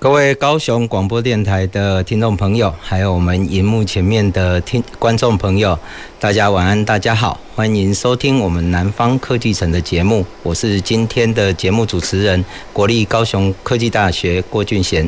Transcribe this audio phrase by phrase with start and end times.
[0.00, 5.78] 各位高雄广播电台的听众朋友，还有我们荧幕前面的听观众朋友，
[6.18, 12.42] 大家晚安，大家好，欢迎收听我们南方科技城的节目，我是今天的节目主持人，
[12.72, 15.06] 国立高雄科技大学郭俊贤。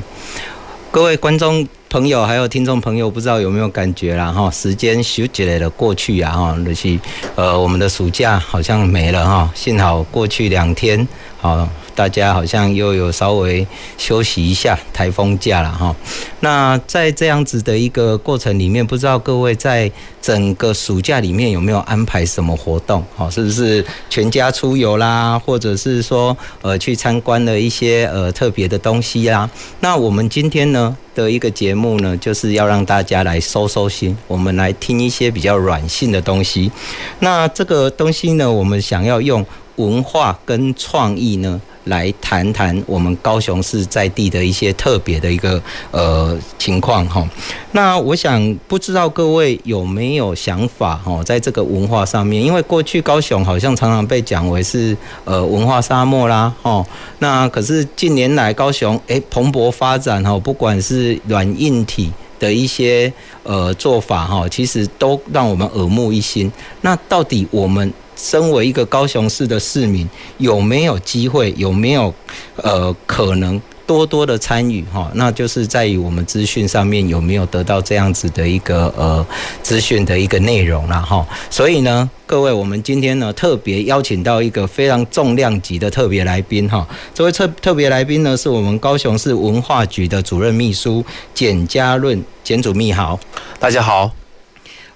[0.90, 4.30] 各位观众朋友，还有听众朋友，不知道有没有感觉啦？
[4.30, 6.98] 哈，时间咻起来了过去啊，哈，就是
[7.34, 11.08] 呃，我们的暑假好像没了哈，幸好过去两天，
[11.42, 11.68] 好。
[11.94, 13.66] 大家好像又有稍微
[13.98, 15.94] 休息一下台风假了哈。
[16.40, 19.92] 那在这样子的一个过程里面，不知道各位在
[20.22, 23.04] 整个暑假里面有没有安排什么活动？
[23.14, 29.50] 好，是不是全家出游啦，或者是说呃去参观了一些呃特别的东西啦？
[29.80, 36.72] 那我们今天呢的一个节目呢，就是要让大家来收收心，我们来听一些比较软性的东西。
[37.18, 39.44] 那这个东西呢，我们想要用
[39.76, 41.60] 文化跟创意呢。
[41.86, 47.28] 来谈谈我们高雄市在地的一些特别的一个呃情况哈。
[47.72, 56.86] 那我想不知道各位有没有想法哈，在这个文化上面，因为过去高雄好像常常被讲为是呃文化沙漠啦哈。
[57.18, 66.48] 那可是近年来高雄哎蓬勃发展哈，不管是软硬体的一些呃做法哈，其实都让我们耳目一新。
[66.82, 67.92] 那到底我们？
[68.16, 71.52] 身为一个高雄市的市民，有没有机会？
[71.56, 72.12] 有没有
[72.56, 75.10] 呃可能多多的参与哈？
[75.14, 79.26] 那就是在于我们资讯上面有没有得到这样子的一个呃
[79.62, 81.26] 资讯的一个内容了哈。
[81.50, 86.86] 所以呢，各位，我们今天呢特别邀请到一个非常重量级的特别来宾哈。
[87.12, 91.04] 这位特特别来宾呢，是我们高雄市文化局的主任秘书
[91.34, 93.18] 简家润简主秘好，
[93.58, 94.21] 大家好。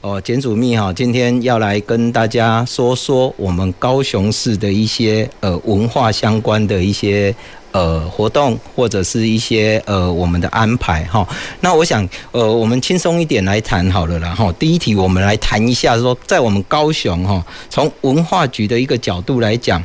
[0.07, 7.35] 哦，简主秘哈，今天要来跟大家说说我们高雄市的一些呃文化相关的一些
[7.73, 11.27] 呃活动，或者是一些呃我们的安排哈。
[11.59, 14.55] 那我想呃我们轻松一点来谈好了啦哈。
[14.61, 19.83] 第一题我们来谈一下说，在我们高雄哈，从文化局的一个角度来讲。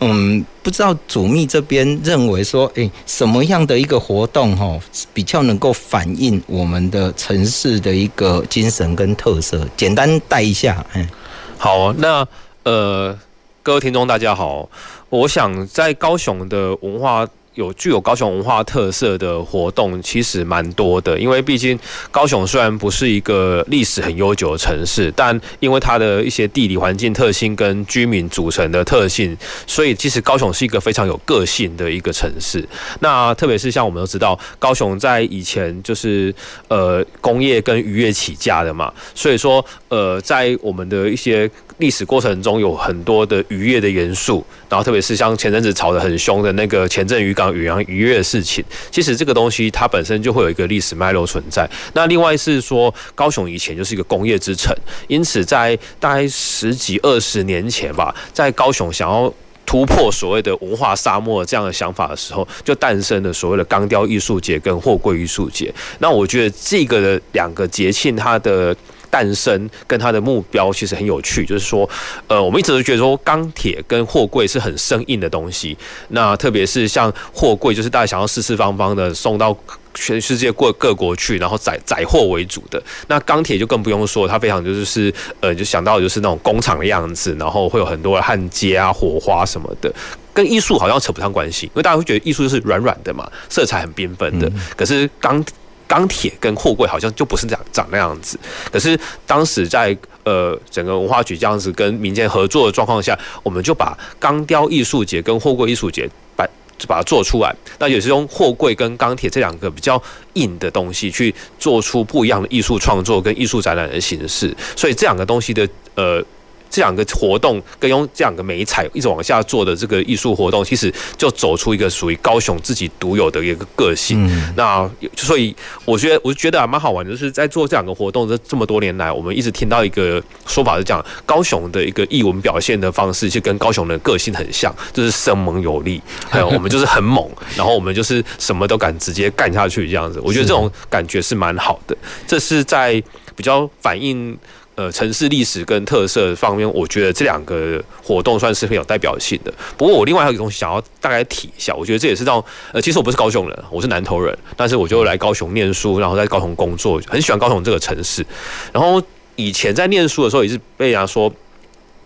[0.00, 4.78] 嗯，不知道主秘这边认为说，诶，什么样的一个活动哈，
[5.14, 9.66] 比较能够反映我们的城市的一个精神跟特色？
[9.76, 10.84] 简单带一下。
[10.94, 11.08] 嗯，
[11.56, 12.26] 好，那
[12.64, 13.18] 呃，
[13.62, 14.68] 各位听众大家好，
[15.08, 17.26] 我想在高雄的文化。
[17.56, 21.78] 有具有高雄文化特色的活动其实蛮多的，因为毕竟
[22.10, 29.36] 高雄虽然不是一个历史很悠久的城市，但因为它的一些地理环境特性跟居民组成的特性，
[29.66, 32.66] 所以其实高雄是一个非常有个性的一个城市。
[33.00, 36.34] 那特别是像我们都知道，高雄在以前就是
[36.68, 41.50] 呃工业跟渔业起家的嘛，所以说呃在我们的一些。
[41.78, 44.42] 历史过程中有很多的渔业的元素，
[44.76, 51.66] 然后特别是像前阵子吵得很凶的那个前镇渔港远洋渔业的事情，其实这个东西它本身就会有一个历史脉络存在。
[51.94, 54.76] 那另外是说，高雄以前就是一个工业之城，
[55.08, 59.32] 因此在大概十几二十年前吧，在高雄想要
[59.64, 65.72] 突破所谓的文化沙漠这样的想法的时候，就诞生了所谓的钢雕艺术节跟货柜艺术节。
[66.00, 68.76] 那我觉得这个的两个节庆，它的
[69.10, 71.88] 诞生跟它的目标其实很有趣，就是说，
[72.28, 75.76] 呃，我们一直都觉得说钢铁跟货柜是很生硬的东西。
[76.08, 79.56] 那特别是像货柜，就是大家想要四四方方的送到
[79.94, 82.82] 全世界各各国去，然后载载货为主的。
[83.08, 89.92] 那钢铁就更不用说，它非常就是呃，就想到就是那种工厂的样子，然后会有很多的焊接啊、火花什么的，
[90.34, 94.50] 跟艺术好像扯不上关系，因为大家会觉得艺术就是软软的嘛，色彩很缤纷的。
[94.76, 95.42] 可是钢
[95.86, 98.38] 钢铁跟货柜好像就不是这样长那样子，
[98.72, 106.44] 可是当时在呃整个文化局这样子跟民间合作的状况下，我们就把钢雕艺术节跟货柜艺术节把
[106.76, 110.00] 就把它做出来，那也是用货柜跟钢铁这两个比较
[110.34, 116.22] 硬的东西去做出不一样的艺术创作跟艺术展览的形式，所以这两个东西的呃
[116.70, 124.26] 这两个活动跟用这两个媒材一直往下做的这个艺术活动，其实就走出一个属于高雄自己独有的一个个性。
[124.26, 125.54] 嗯、那所以
[125.84, 136.00] 我觉得，我觉得还蛮好玩的，就是在做这两个活动这这么多年来，我们一直听到一个说法是讲，高雄的一个艺文表现的方式，就跟高雄的个性很像，就是生猛有力。
[136.28, 140.20] 还有我们就是很猛，然后我们就是什么都敢直接干下去这样子。
[140.22, 141.96] 我觉得这种感觉是蛮好的，
[142.26, 143.02] 这是在
[143.34, 144.36] 比较反映。
[144.76, 149.52] 呃，城市历史跟特色方面，我觉得这两个活动算是很有代表性的。
[149.76, 152.42] 不过，我另外还有一个东西想要大概提一下，我觉得这也是让
[152.72, 158.24] 呃，其实我不是高雄人，我是南投人，但是我就来高雄念书，然后在高雄工作，很喜欢高雄这个城市。
[158.72, 159.02] 然后
[159.34, 161.32] 以前在念书的时候，也是被人家说。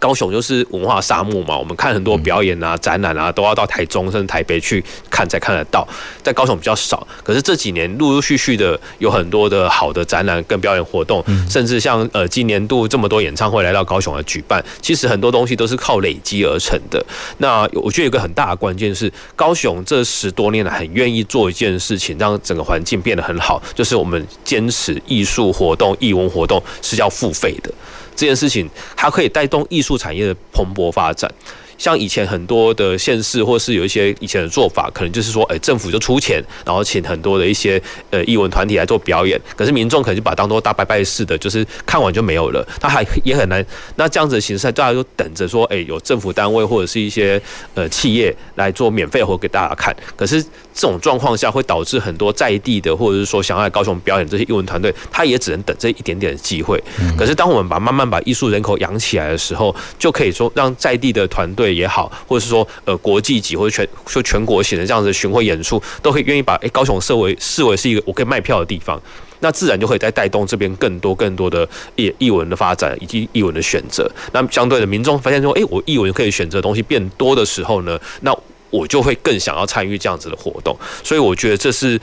[0.01, 5.87] 高雄就是文化沙漠嘛，我们看很多表演啊、展览啊，都要到台中甚至台北去看才看得到，
[6.23, 7.07] 在高雄比较少。
[7.23, 17.05] 可是这几年陆陆续续的有很多的好的展览跟表演活动，甚至像呃今年度这么多演唱会来到高雄来举办，其实很多东西都是靠累积而成的。
[17.37, 27.71] 那我觉得有个很大的关键是，高雄这十多年来很愿意做一件事情，让整个环境变得很好，就是我们坚持艺术活动、艺文活动是要付费的。
[28.21, 31.33] 这件事情，它可以带动艺术产业的蓬勃发展。
[31.81, 37.81] 像以前很多的县市，或是有一些以前的做法，可能就是说，哎，政府就出钱，然后请很多的一些
[38.11, 43.65] 呃艺文团体来做表演，可是民众可能就把它当做大拜拜似的，就是看完就没有了，他还也很难。
[43.97, 47.41] 那这样子的形式，大家就等着说，哎，有政府单位或者是一些
[47.73, 49.97] 呃企业来做免费活给大家看。
[50.15, 56.79] 可是这种状况下，会导致很多在地的，或者是说想要来高雄表演这些艺文团队，他也只能等这一点点的机会。
[57.17, 61.70] 可是当我们把慢慢把艺术人口养起来的时候，就可以说让在地的团队。
[61.73, 69.01] 也好，或者是说呃国际级或者全说全国型的这样子巡回演出，都可以愿意把诶高雄设为视为是一个我可以卖票的地方，
[69.41, 74.11] 那自然就会再带动这边更多更多的艺艺文的发展以及艺文的选择。
[74.33, 78.37] 那相对的民众发现说，诶我艺文可以选择的东西变多的时候呢，那
[78.71, 80.77] 我就会更想要参与这样子的活动。
[81.03, 82.01] 所以我觉得这是。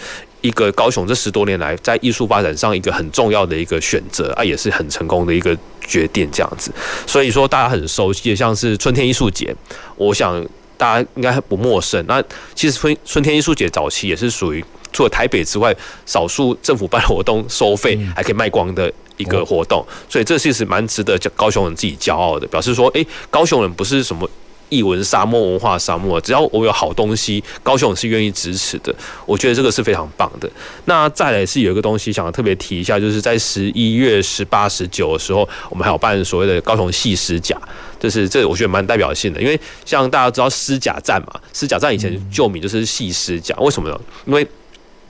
[0.47, 5.55] 一个高雄这十多年来在艺术发展上一个很重要的一个选择啊，也是很成功的一个
[5.85, 6.71] 决定，这样子。
[7.05, 9.53] 所以说大家很熟悉，像是春天艺术节，
[9.97, 10.41] 我想
[10.77, 12.01] 大家应该不陌生。
[12.07, 12.23] 那
[12.55, 14.63] 其实春春天艺术节早期也是属于
[14.93, 19.85] 除了台北之外，少数政府办活动收费还可以卖光的一个活动。
[20.07, 24.29] 所以这其实蛮值得高雄人自己骄傲的，表示说，哎，高雄人不是什么。
[24.69, 28.93] 艺文沙漠、文化沙漠，只要我有好东西，高雄是愿意支持的。
[29.25, 30.49] 我觉得这个是非常棒的。
[30.85, 37.57] 那再来是有一个东西想要特别提一下，就是在十一月十八、十九的时候，我们还有办所谓的高雄戏狮甲，
[37.99, 39.41] 就是这我觉得蛮代表性的。
[39.41, 43.99] 因为像大家知道狮甲战嘛，狮甲战以前旧名就是戏狮甲，为什么呢？
[44.25, 44.45] 因为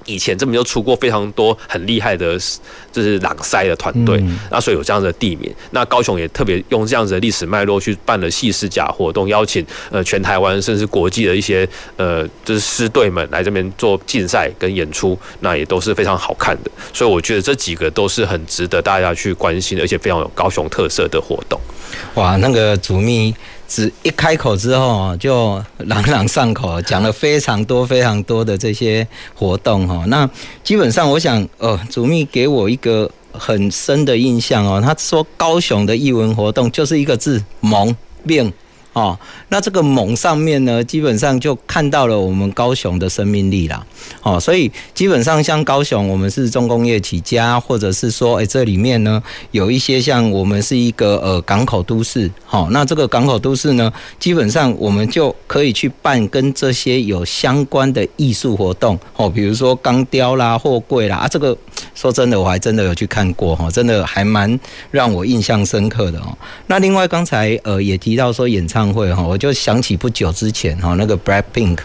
[0.08, 2.40] 以前这边就出过非常多很厉害的，
[2.92, 4.20] 就是朗塞的团队，
[4.50, 5.54] 那所以有这样的地名。
[5.70, 11.68] 那高雄也特别用这样子的历史脉络去办了戏狮甲活动，邀请呃全台湾甚至国际的一些
[11.98, 16.72] 呃就是师队们来这边做竞赛跟演出，那也都是非常好看的。
[16.92, 21.60] 所以我觉得这几个都是很值得大家去关心，而且非常有高雄特色的活动。
[22.16, 23.36] 哇，那个主秘。
[23.68, 29.06] 只一开口之后就朗朗上口，讲了非常多非常多的这些
[29.36, 30.04] 活动哦。
[30.08, 30.30] 那
[30.64, 34.82] 基本上，我想，呃，祖秘给我一个很深的印象哦。
[34.82, 38.52] 他说，高雄的艺文活动就是一个字，萌变。
[38.98, 39.16] 哦，
[39.50, 43.86] 那这个猛上面呢，基本上就看到了我们高雄的生命力啦。
[44.24, 49.22] 哦，所以基本上像高雄，我们是重工业起家，或者是说，哎，这里面呢
[49.52, 52.32] 有一些像我们是一个呃港口都市。
[52.44, 58.98] 好，那这个港口都市呢，基本上我们就可以去办跟这些有相关的艺术活动。
[59.16, 61.56] 哦，比如说钢雕啦、货柜啦啊，这个
[61.94, 66.36] 说真的，我还真的有去看过哈，真的还蛮让我印象深刻的哦。
[66.66, 68.87] 那另外刚才呃也提到说演唱。
[68.94, 71.78] 会哈，我就想起不久之前哈，那个 Blackpink，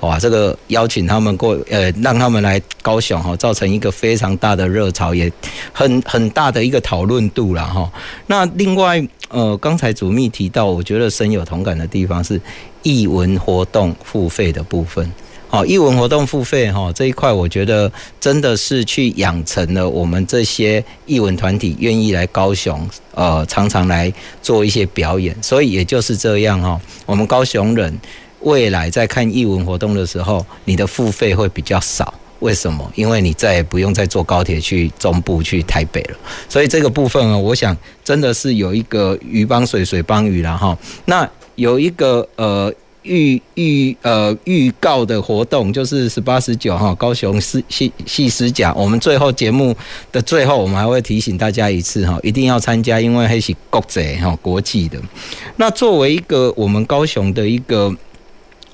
[0.00, 5.30] 哇，这个邀请他们过，呃，让他们来高雄哈，造成一个非常大的热潮，也
[5.72, 7.90] 很很大的一个讨论度了哈。
[8.26, 12.40] 那另外，呃，刚才主秘提到，我觉得深有同感的地方是
[12.82, 15.10] 艺文活动付费的部分。
[15.48, 24.12] 好，艺文活动付费哈这一块，我觉得真的是去养成了我们这些艺文团体愿意来高雄，呃，常常来
[24.42, 25.34] 做一些表演。
[25.40, 27.96] 所以也就是这样哈，我们高雄人
[28.40, 32.12] 未来在看艺文活动的时候，你的付费会比较少。
[32.40, 32.90] 为什么？
[32.96, 36.16] 因为你再也不用再坐高铁去中部去台北了。
[36.48, 37.74] 所以这个部分啊，我想
[38.04, 40.76] 真的是有一个鱼帮水，水帮鱼了哈。
[41.04, 42.74] 那有一个呃。
[43.06, 48.74] 预预呃预告的活动，就是十八十九号，高雄细细细狮奖。
[48.76, 49.74] 我们最后节目
[50.10, 55.00] 的最后，我们还会提醒大家一次哈，一定要参加，因为还是国际哈国际的。
[55.56, 57.94] 那作为一个我们高雄的一个。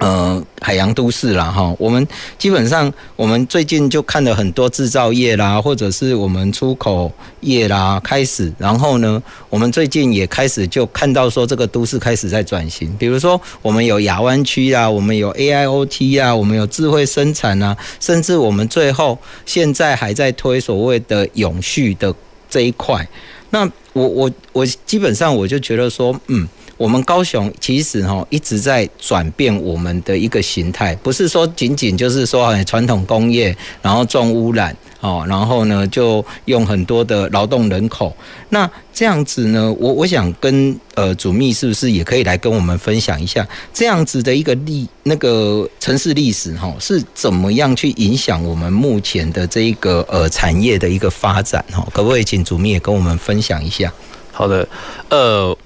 [0.02, 2.04] 呃，海洋都市啦，哈，我们
[2.36, 19.16] 基本上，我们最近就看了很多制造业啦，或者是我们出口业啦开始，然后呢，我们最近也开始就看到说这个都市开始在转型，比如说我们有亚湾区啊，我们有 AIoT 啊，我们有智慧生产啊，甚至我们最后
[19.46, 22.12] 现在还在推所谓的永续的
[22.50, 23.08] 这一块。
[23.50, 26.48] 那我我我基本上我就觉得说，嗯。
[26.82, 38.12] 我们高雄其实哈一直在转变我们的一个形态，不是说仅仅就是说很传统工业，然后重污染哦，然后呢就用很多的劳动人口。
[38.48, 51.86] 那这样子呢，我我想跟呃主秘是不是也可以来跟我们分享一下这样子的一个历那个城市历史哈，是怎么样去影响我们目前的这一个呃产业的一个发展哈？
[51.94, 53.92] 可不可以请主秘也跟我们分享一下？
[54.32, 54.66] 好的，
[55.10, 55.56] 呃。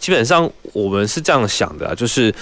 [0.00, 2.34] 基本上我们是这样想的啊，就是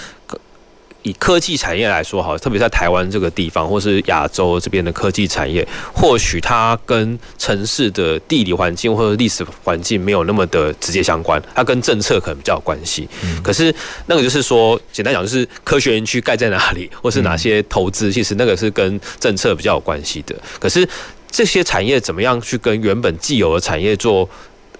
[1.03, 13.07] 以科技产业来说，好，特别在台湾这个地方，或是亚洲这边的科技产业，或许它跟城市的地理环境或者历史环境没有那么的直接相关，它跟政策可能比较有关系。
[13.41, 13.73] 可是
[14.07, 20.35] 那个就是说，简单讲就是科学园区盖在哪里，或是哪些投资，其实那个是跟政策比较有关系的。
[20.59, 20.87] 可是
[21.31, 24.29] 这些产业怎么样去跟原本既有的产业做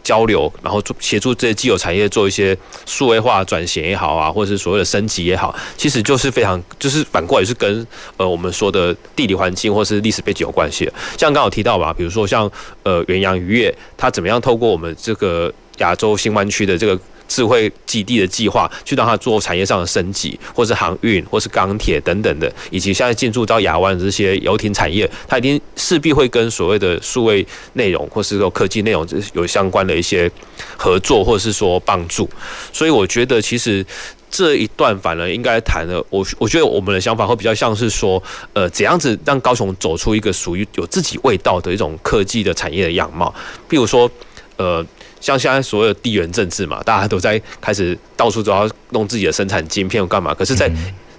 [0.04, 7.86] 交流，然后做协助这些既有产业做一些数位化转型也好啊，或者是所谓的升级也好，其实就是非常就是反过来是跟
[8.18, 10.86] 呃我们说的地理环境或是历史背景有关系。
[11.18, 12.50] 像刚刚有提到吧，比如说像
[12.84, 17.00] 呃远洋渔业，它怎么样透过我们这个亚洲新湾区的这个。
[17.30, 30.30] 智慧基地的计划，去让它做产业上的升级，或是航运，或是钢铁等等的，以及现在进驻到亚湾的这些游艇产业，它一定势必会跟所谓的数位内容，或是说科技内容有相关的一些
[30.76, 32.28] 合作，或者是说帮助。
[32.74, 33.86] 所以我觉得，其实
[34.32, 38.22] 这一段反而应该谈的，我我觉得我们的想法会比较像是说，
[38.54, 43.34] 呃，怎样子让高雄走出一个属于有自己味道的一种科技的产业的样貌，
[43.70, 44.10] 譬如说，
[44.58, 44.84] 呃。
[45.22, 50.34] 像现在所有地缘政治嘛，大家都在开始到处都要弄自己的生产晶片干嘛。
[50.34, 50.72] 可是，在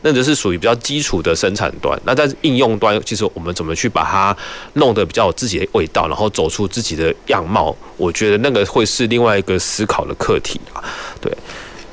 [0.02, 2.00] 那就是属于比较基础的生产端。
[2.06, 4.34] 那在应用端，其实我们怎么去把它
[4.72, 7.76] 弄得比较有自己的味道，然后走出自己的样貌？
[7.98, 10.82] 我觉得那个会是另外一个思考的课题啊。
[11.20, 11.30] 对。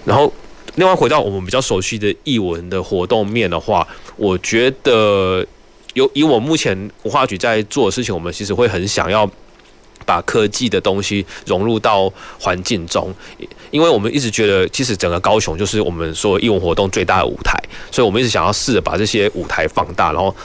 [0.06, 0.32] 然后，
[0.76, 3.86] 另外回到我们比较熟悉的译文的活动面的话，
[4.16, 5.46] 我觉得
[5.94, 6.74] 有以我目前
[7.04, 9.30] 文化局在做的事情，我们其实会很想要。
[10.08, 13.14] 把科技的东西融入到环境中，
[13.70, 17.62] 因为我们一直觉得，其实整个高雄就是我们说义文活动最大的舞台，
[17.92, 20.36] 所以我们一直想要试着把这些舞台放大，然后。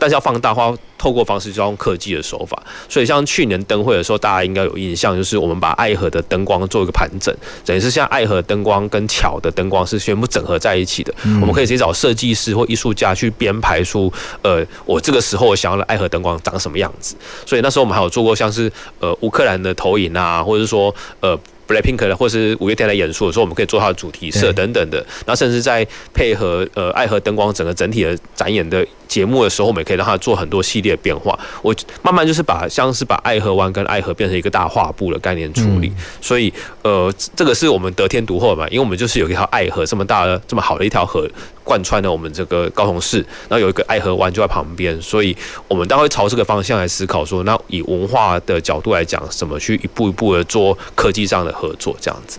[0.00, 2.62] 但是要放大的话，透过方式就要用科技的手法。
[2.88, 7.34] 所以像去年灯会的时候，大家应该有印象，就是我们把爱河的灯光做一个盘整，
[7.66, 11.12] 等于是像爱河灯光跟桥的灯光是全部整合在一起的。
[11.40, 17.16] 我们可以直接找设计师或艺术家去编排出，呃，我这个时候我想要的爱河灯光长什么样子。
[17.44, 21.36] 所以那时候我们还有做过像是呃乌克兰的投影啊，或者是说呃。
[21.72, 24.98] BLACKPINK 的，或是五月天来演出的时候，我们可以做它的主题色等等的。
[25.26, 31.38] 然后甚至在配合呃爱河灯光整个整体的展演的节目的时候，我们也可以让它做很多系列变化。
[31.62, 35.92] 我慢慢就是把像是把爱河湾跟爱河变成一个大画布的概念处理。
[36.20, 36.52] 所以
[36.82, 41.28] 呃，这个是我们得天独厚嘛，因为我们就是有一条爱河这么大的这么好的一条河。
[41.64, 45.36] 贯穿了我们这个高雄市，然后有一个爱河湾就在旁边，所以
[45.68, 52.38] 我们都会朝这个方向来思考，说那以文化的角度来讲，怎么去一步一步的做科技上的合作，这样子。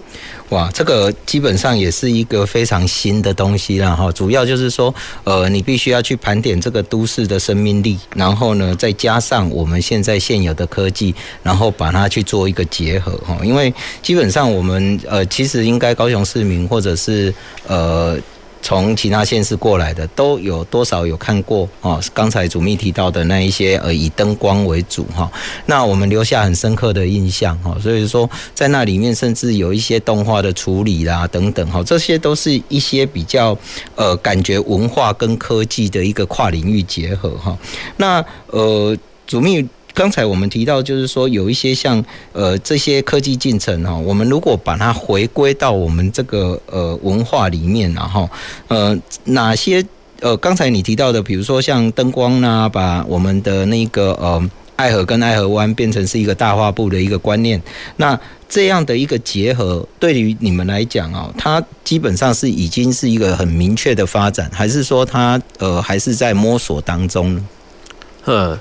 [0.49, 4.11] 哇，这个基本上也是一个非常新的东西了哈。
[4.11, 13.35] 主要就是说，呃，你必须要去盘点这个都市的生命力，然后呢，再加上我们现在现有的科技，然后把它去做一个结合哈。
[13.43, 17.33] 因为基本上我们呃，其实应该高雄市民或者是
[17.65, 18.17] 呃。
[18.63, 21.99] 从其他县市过来的都有多少有看过啊？
[22.13, 25.29] 刚才主秘提到的那一些呃，以灯光为主哈，
[25.67, 27.77] 那我们留下很深刻的印象哈。
[27.79, 33.55] 所以说在那里面甚至有一些动画的处理啦等等哈，这些都是一些比较
[33.95, 37.55] 呃感觉文化跟科技的一个跨领域结合哈。
[37.97, 39.67] 那呃主秘。
[39.93, 48.29] 刚才我们提到，就是说有一些像呃这些科技进程哈，我们如果把它回归到我们这个呃文化里面，然后
[48.67, 49.85] 呃哪些
[50.19, 57.61] 呃刚才你提到的，比如说像灯光呐，把我们的那个呃爱河跟爱河湾变成是一个大画布的一个观念。
[57.97, 58.19] 那
[58.49, 67.45] 这样的一个结合，对于你们来讲哦，它基本上是已经是一个很明确的发展，还是说它呃还是在摸索当中呢？
[68.25, 68.59] 嗯，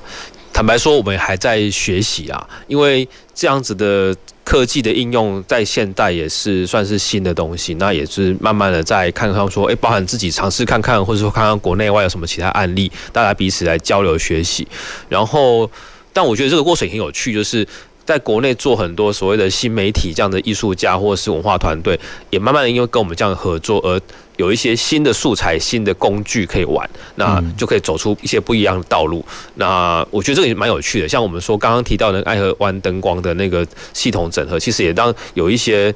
[0.53, 14.69] 坦白说，我们还在学习啊，因为这样子的科技的应用在现代也是算是新的东西，那也是慢慢的在看看说，诶，包含自己尝试看看，或者说看看国内外有什么其他案例，大家彼此来交流学习，
[15.09, 15.71] 然后。
[16.15, 17.67] 但我觉得这个过程很有趣，就是
[18.05, 21.99] 在国内做很多所谓的新媒体这样的艺术家或者是文化团队，
[22.31, 24.01] 也慢慢的因为跟我们这样合作而
[24.37, 29.25] 有一些新的素材、新的工具可以玩，那就可以走出一些不一样的道路。
[29.55, 31.09] 那我觉得这个也蛮有趣的。
[31.09, 35.95] 像我们说刚刚提到的爱河湾灯光的那个系统整合，其实也当有一些。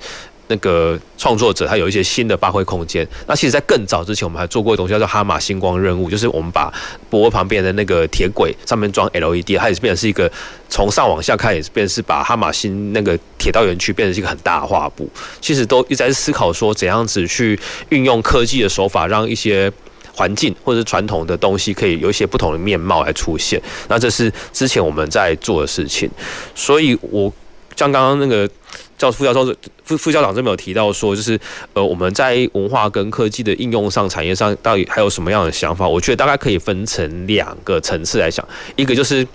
[0.49, 3.07] 那个创作者他有一些新的发挥空间。
[3.27, 6.73] 那其实，在更早之前，我们还做过一东西叫做哈马星光任务，就是我们把
[7.11, 10.31] 博旁边的那个铁轨上面装 LED，它也是变成是一个
[10.69, 15.09] 从上往下看，也是变成是把哈马星那个铁道园区变成是一个很大的画布。
[15.41, 19.73] 其实都一直在思考说，怎样子去运用科技的手法，让一些
[20.15, 23.61] 环境或者是传统的东西可以有一些不同的面貌来出现。
[23.89, 26.09] 那这是之前我们在做的事情。
[26.55, 27.33] 所以我
[27.75, 28.49] 像刚刚那个。
[28.99, 31.39] 教副教授副副校长这边有提到说，就是
[31.75, 35.87] 呃，我们在文化跟科技的应用上、产业上，到底还有什么样的想法？
[35.87, 39.27] 我觉得大概可以分成两个层次来讲，一个就是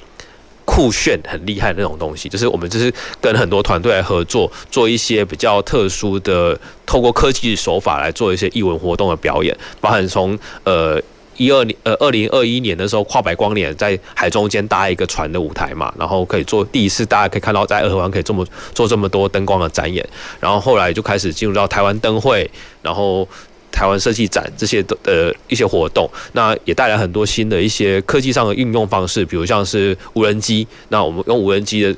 [0.65, 11.01] 酷炫、很厉害的那种东西，就是我们就是跟很多团队来合作，做一些比较特殊的，透过科技手法来做一些艺文活动的表演，包含从呃。
[11.37, 20.07] 一二年，呃，二零二一年的时候，跨百光年在海中间搭一个船的舞台嘛，然后可以做第一次，大家可以看到在爱河湾可以这么做这么多灯光的展演，
[20.39, 22.49] 然后后来就开始进入到台湾灯会，
[22.81, 23.27] 然后
[23.71, 31.95] 台湾设计展这些的呃一些活动，那也带来很多新的一些科技上的运用方式，比如像是无人机，那我们用无人机的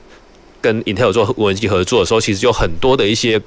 [0.61, 3.41] 跟 Intel 做无人机合作的时候，其实有很多的一些。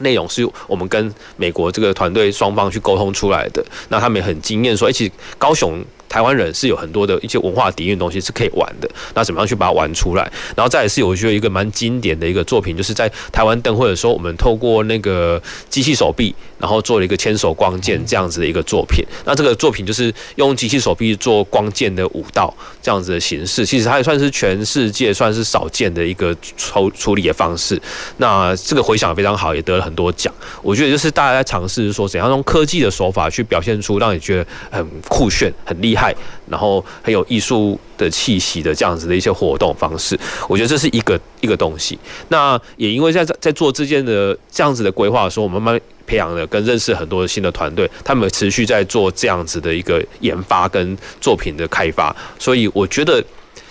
[0.00, 5.84] 内容是我们跟美国这个团队双方去沟通出来的，那他们也很惊艳，说，哎，其实高雄。
[6.08, 10.22] 台湾人是有很多的一些文化底蕴东西是可以玩的，那怎么样去把它玩出来？
[10.56, 15.38] 然后再来是我觉得一个蛮经典的一个作品，就是在台湾灯会的时候，我们透过那个
[15.68, 19.04] 机器手臂，然后做了一个千手光剑这样子的一个作品。
[19.26, 27.78] 那这个作品就是用机器手臂做光剑的舞蹈这样子的形式，其实它也算是全世界算是少见的一个处处理的方式。
[28.16, 30.32] 那这个回响非常好，也得了很多奖。
[30.62, 35.98] 我觉得就是大家在尝试说怎样用科技的手法去表现出让你觉得很酷炫、很厉害。
[35.98, 36.14] 害，
[36.46, 40.16] 然后很有艺术的气息的这样子的一些活动方式，
[40.48, 41.98] 我觉得这是一个一个东西。
[42.28, 52.14] 那也因为在在做这件的这样子的规划的时候，我们慢慢培养了跟认识很多新的团队，他们持续在做这样子的一个研发跟作品的开发。
[52.38, 53.22] 所以我觉得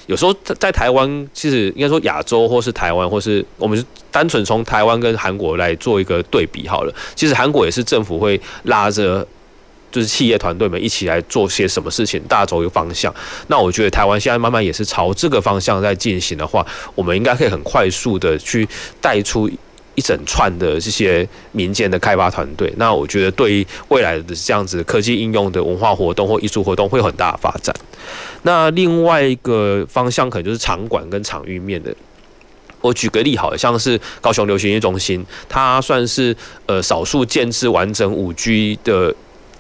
[0.06, 6.94] 有时候在在台湾，其实应该说亚洲或是台湾，或是我们单纯从台湾跟韩国来做一个对比好了。
[7.16, 9.28] 其实韩国也是政府会拉着。
[9.90, 13.12] 就是企业团队们一起来做些什么事情，大走一个方向。
[13.48, 18.68] 那我觉得台湾现在慢慢也是朝这个方向在进行的话，我们应该可以很快速的去
[19.00, 19.50] 带出
[19.98, 22.72] 一整串的这些民间的开发团队。
[22.78, 27.76] 那我觉得对于未来的这样子科技应用的文化活动或艺术活动会有很大的发展。
[28.44, 31.94] 那另外一个方向可能就是场馆跟场域面的。
[32.80, 36.34] 我举个例，好像是高雄流行音乐中心，它算是
[36.68, 39.14] 呃少数建制完整五 G 的。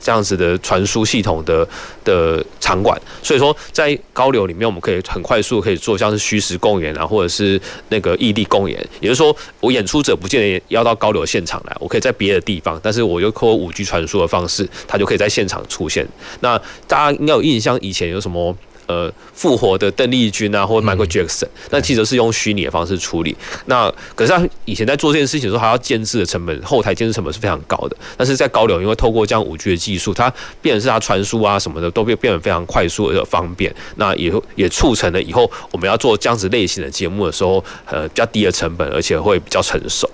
[0.07, 1.67] 这样子的传输系统的
[2.05, 8.79] 的场馆，所以说在高流里面，我们可以很快速可以做像是虚实共演啊，或者是那个异地共演。
[9.01, 16.07] 也就是说，我演出者不见得要到高流现场来，我可以在别的地方，但是我又靠五 G 传输的方式，它就可以在现场出现。
[16.39, 18.55] 那大家应该有印象，以前有什么？
[18.87, 23.35] 呃，复活的邓丽君啊，或者 Michael Jackson，那其实是用虚拟的方式处理。
[23.65, 27.97] 那可是他以前在做这件事情的时候，还要建制的成本，后台建制成本是非常高的。
[28.15, 33.75] 但是在高流，因为透过这样五 G 的技术，它变成是它传输啊什么的都变变得非常快速而方便。
[33.97, 40.09] 那也也促成了以后我们要做这样子类型的节目的时候，呃，比较低的成本，而且会比较成熟。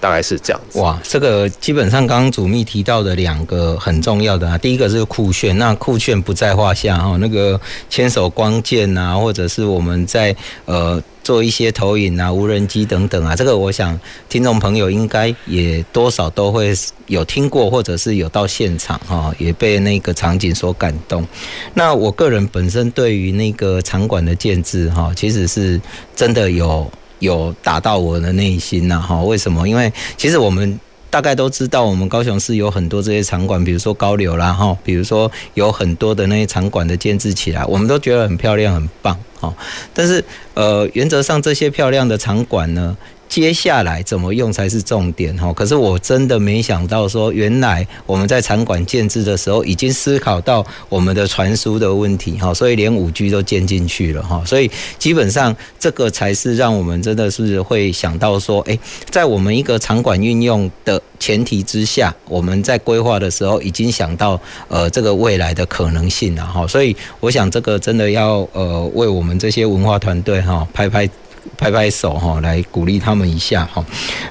[0.00, 0.80] 大概是这样子。
[0.80, 10.34] 哇，这个基本上刚刚主秘提到的两个很重要的啊，第一个是酷炫，那酷炫不在话下哈，那个千手光剑啊，或者是我们在
[10.64, 16.74] 呃做一些投影啊、无人机等等啊，这个我想听众朋友应该也多少都会
[17.06, 21.26] 有听过，或者是有到现场哈，也被那个场景所感动。
[21.74, 25.80] 那我个人本身对于那个场馆的建制哈，其实是
[26.16, 26.90] 真的有。
[27.20, 29.22] 有打到我的内心呐，哈？
[29.22, 29.66] 为什么？
[29.68, 30.78] 因为其实我们
[31.08, 39.54] 大概都知道，我们高雄市有很多这些场馆，比如说高流啦哈，比如说有很多的那些场馆的建制起来，我们都觉得很漂亮、很棒哈。
[39.94, 42.96] 但是呃，原则上这些漂亮的场馆呢，
[43.30, 45.52] 接下来怎么用才是重点哈？
[45.52, 54.42] 可是我真的没想到说，原来我们在场馆建置的时候，已经思考到我们的传输的问题哈，所以连五 G 都建进去了哈。
[54.44, 58.76] 所以基本上这个才是让我们真的是会想到说，诶，
[59.08, 66.66] 在我们一个场馆运用的前提之下，我们在规划的时候已经想到呃这个未来的可能性了哈。
[66.66, 71.08] 所以我想这个真的要呃为我们这些文化团队哈拍拍。
[71.56, 73.84] 拍拍手哈，来鼓励他们一下哈。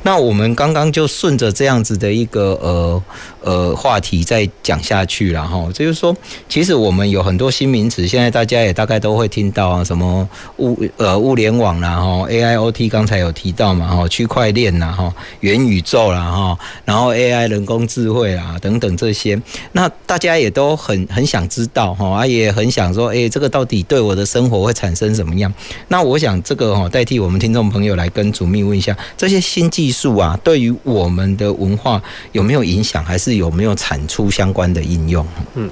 [0.03, 3.01] 那我们刚刚就顺着这样子的一个呃。
[3.41, 6.15] 呃，话题再讲下去了哈，就是说，
[6.49, 25.49] 其实我们有很多新名词，现在大家也大概都会听到啊，什么物呃物联网啦哈，AIoT 刚才有提到嘛哈，区块链啦哈，元宇宙啦哈，然后 AI 人工智慧啊等等这些，那大家也都很很想知道哈，啊也很想说，哎，这个到底对我的生活会产生什么样？
[25.87, 32.01] 那我想这个哈，代替我们听众朋友来跟主秘问一下，这些新技术啊，对于我们的文化
[32.33, 33.28] 有没有影响，还是？
[33.37, 35.25] 有没有产出相关的应用？
[35.55, 35.69] 嗯，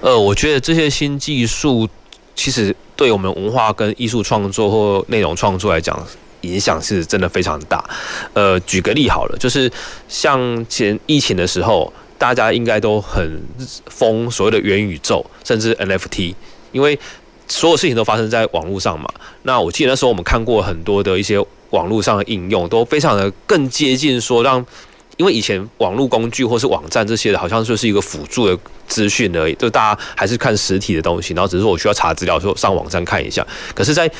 [0.00, 1.88] 呃，我觉得这些新技术
[2.34, 6.00] 其实对我们文化跟艺术创作或内容创作来讲，
[6.42, 7.84] 影响是真的非常大。
[8.32, 9.70] 呃，举个例好了，就是
[10.08, 13.42] 像前疫情的时候，大家应该都很
[13.86, 16.34] 疯所谓的元宇宙，甚至 NFT，
[16.72, 16.98] 因为
[17.48, 19.08] 所有事情都发生在网络上嘛。
[19.42, 21.38] 那我记得那时候我们看过很多的一些
[21.70, 24.64] 网络上的应用，都非常的更接近说让。
[25.18, 33.46] 因为以前网络工具或是网站这些的，好像就是一个辅助的资讯而已，就大家还是看实体的东西，然后只是说我需要查资料，说上网站看一下。
[33.74, 34.10] 可是，在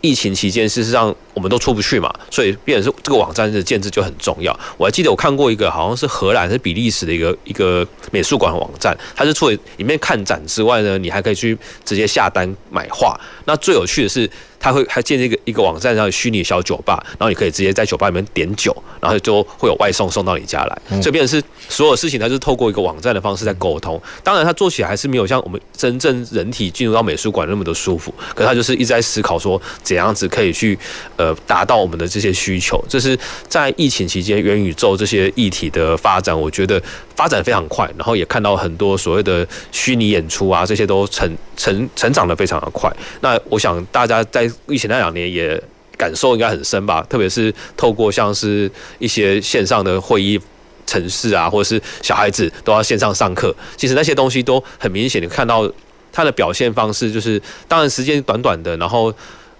[0.00, 4.56] 疫情期间，事实上我们都出不去嘛，所以变成是这个网站的建制就很重要。
[4.76, 13.18] 我还记得我看过一个，好像是荷兰是比利时的一个一个美术馆网站，它是除了里面看展之外呢，你还可以去直接下单买画。
[13.46, 14.30] 那最有趣的是。
[14.66, 21.00] 他会还建立一个一个网站上的虚拟小酒吧，然后你可以直接在酒吧里面点酒，然后就会有外送送到你家来。
[21.00, 24.00] 这边是所有事情，它就是透过一个网站的方式在沟通。
[24.24, 28.12] 当然，它做起来还是没有像我们真正人体进入到美术馆那么的舒服。
[28.34, 30.76] 可是它就是一直在思考说，怎样子可以去
[31.14, 32.84] 呃达到我们的这些需求。
[32.88, 36.82] 这是在疫情期间元宇宙这些议题的发展，我觉得
[37.14, 42.92] 发展非常快，然后也看到很多所谓的虚拟演出啊，这些都成成成长的非常的快。
[43.20, 45.62] 那我想大家在疫情那两年也
[45.96, 50.40] 感受应该很深吧，特别是透过像是一些线上的会议
[50.86, 55.70] 城市啊，或者是小孩子都要线上上课，其实那些东西都很明显，你看到
[56.12, 59.14] 他的表现方式，就是当然时间短短的，然后。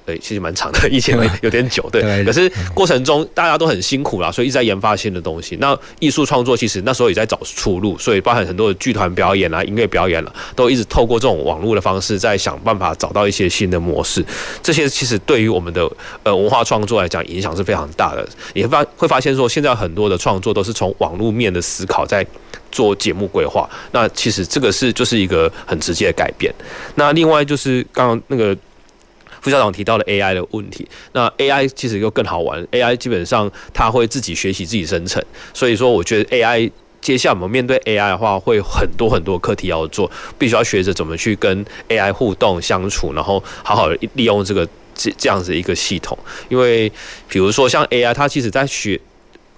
[0.07, 2.25] 对，其实蛮长的， 以前有点久，对。
[2.25, 5.57] 可是过程中大家都很辛苦啦，所以一直在研发新的东西。
[5.61, 14.25] 那艺术创作其实那时候也在找出路，所以包含很多的剧团表演啊、音乐表演了、啊，都一直透过这种网络的方式在想办法找到一些新的模式。
[14.63, 15.91] 这些其实对于我们的
[16.23, 18.25] 呃文化创作来讲，影响是非常大的。
[18.55, 22.25] 你会发会发现说，现在很多的创作都是从网络面的思考在
[22.71, 23.69] 做节目规划。
[23.91, 26.55] 那其实这个是就是一个很直接的改变。
[26.95, 28.57] 那另外就是刚刚那个。
[29.47, 36.69] 副校长提到了 AI 的问题，那 AI 其实又更好玩，AI 基本上它会自己学习、自己生成，所以说我觉得 AI
[37.01, 46.91] 接下来我们面对 AI 的话，会很多很多课题要做，必须要学着怎么去跟 AI 互动相处，然后好好利用这个这这样子一个系统，因为
[47.29, 49.01] 比如说像 AI，它其实在学，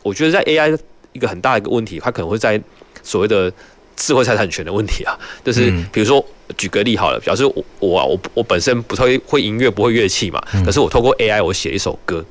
[0.02, 0.78] 我觉得在 AI
[1.14, 2.60] 一个很大的一个问题，它可能会在
[3.02, 3.50] 所谓的。
[3.98, 6.24] 智慧财产权的问题啊， 就是比如说
[6.56, 12.24] 举个例好了，表示我我啊我我本身不太会音乐，不会乐器嘛，可是我透过 AI 我写一首歌。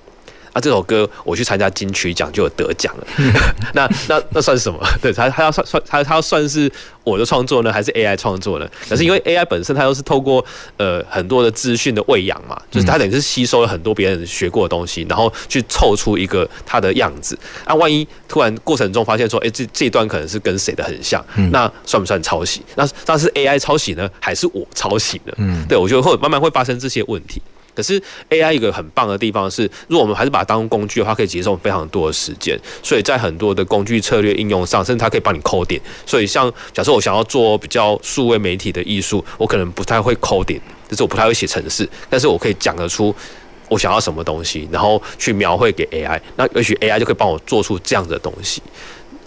[0.58, 3.08] 那、啊、这首歌我去参加金曲奖就有得奖了，
[3.76, 4.80] 那那那算什么？
[5.00, 6.72] 对，他他要算算他他要算是
[7.04, 8.68] 我的创作呢，还是 AI 创作呢？
[8.90, 10.44] 可是因为 AI 本身它都是透过
[10.78, 17.38] 呃很多的资讯的喂养嘛，就是它等于是吸收了很多别人学过的东西，然后去凑出一个它的样子。
[17.68, 22.64] 那、啊、万一突然过程中发现说，哎、欸，这这一段可能是跟谁的很像，那算不算抄袭？
[22.76, 25.34] 那那是 AI 抄袭呢，还是我抄袭呢？
[25.38, 27.40] 嗯，对，我觉得会慢慢会发生这些问题。
[27.78, 32.60] 可是 AI 一个很棒的地方是，如果我们还是把它当工具的话，可以节省非常多的时间。
[32.82, 35.80] 所以在很多的工具策略应用上，甚至它可以帮你 coding。
[36.04, 40.60] 所以像假设我想要做比较数位媒体的艺术，我可能不太会 coding，
[40.90, 43.14] 就是我不太会写程式，但是我可以讲得出
[43.70, 48.60] 我想要什么东西，然后去描绘给 AI，那也许 AI 就可以帮我做出这样的东西。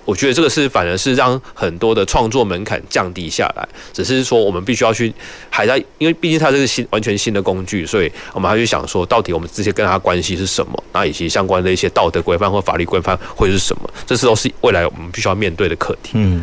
[0.04, 5.12] 我觉得这个是反而是让很多的创作门槛降低下来，只是说我们必须要去
[5.48, 16.12] 还在，因为毕竟它这个新完全新的工具，所以我们还去想说，到底我们这些跟它关系是什么，那以及相关的一些道德规范或法律规范会是什么，这是都是未来我们必须要面对的课题。
[16.14, 16.42] 嗯。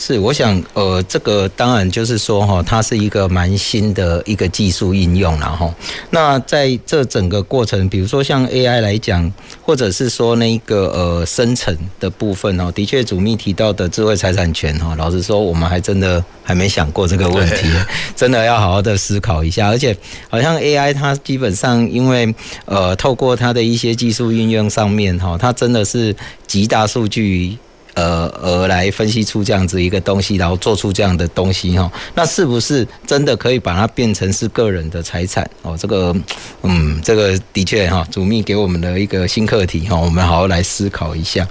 [0.00, 5.74] 是，我想，呃，这个当然就是说，哈，它是一个蛮新的一个技术应用了，哈。
[6.10, 9.30] 那在这整个过程，比如说像 AI 来讲，
[9.60, 17.66] 或者是说那个呃生成的部分哦，的确，主秘提到的智慧财产权，哈，老实说，我们还真的还没想过这个问题，
[18.14, 19.66] 真的要好好的思考一下。
[19.66, 19.96] 而且，
[20.30, 22.32] 好像 AI 它基本上，因为
[22.66, 26.14] 呃，透过它的一些技术应用上面，哈，它真的是
[26.46, 27.58] 极大数据。
[27.98, 35.76] 呃，而来分析出这样子一个东西，然后做出这样的东西哈，那是不是真的可以把它变成是个人的财产哦？
[35.76, 36.14] 这个，
[36.62, 41.44] 嗯，这个的确哈，主秘给我们的一个新课题哈，我们好好来思考一下。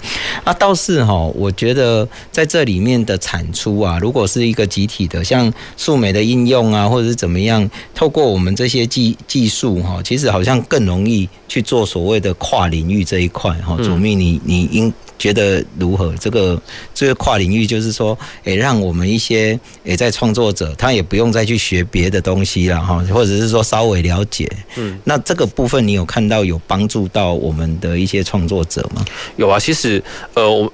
[0.46, 13.76] 啊，倒是哈，我觉得在这里面的产出啊，如果是一个集体的，像数美的应用啊，或者是怎么样，透过我们这些技技术哈，其实好像更容易去做所谓的跨领域这一块哈。
[13.84, 14.94] 主秘，你你应。
[15.18, 16.14] 觉得如何？
[16.20, 16.62] 这个
[16.94, 24.50] 这个跨领域就是说，诶、欸，让我们一些诶在创作者，他也不用再去学别的东西了哈，或者是说稍微了解。
[24.76, 29.04] 嗯，那这个部分你有看到有帮助到我们的一些创作者吗？
[29.36, 30.04] 有啊，其实
[30.34, 30.72] 呃我。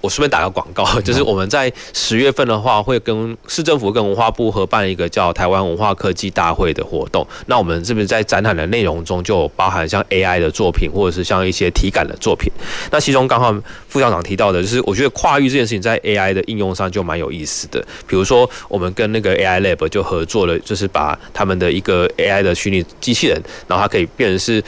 [0.00, 7.26] 我顺便打个广告，就是我们在十月份的话，会跟市政府跟文化部合办一个叫台湾文化科技大会的活动。
[7.46, 12.50] 那我们这边在展览的内容中就包含像 AI 的作品，或者是像一些体感的作品？
[12.90, 13.54] 那其中刚好
[13.88, 17.80] 副校长提到的，就是我觉得跨域这件事情在 AI 的应用上就蛮有意思的。
[18.06, 24.62] 比如说，我们跟那个 AI Lab 就合作了，就是把他们的一个 AI 的虚拟机器人，然后它可以变成是，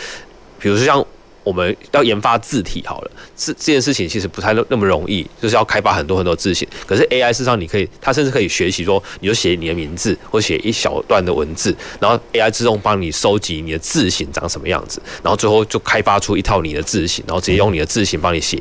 [0.58, 1.04] 比如说像。
[1.44, 6.66] 我们要研发字体好了，这这件事情其实不太那那么容易，就是要开发很多很多字型。
[6.86, 18.60] 可是 AI 事实上你可以，它甚至可以学习说，你就写你的名字，或写一小段的文字，然后 AI 自动帮你收集你的字型长什么样子，然后最后就开发出一套你的字型，然后直接用你的字型帮你写。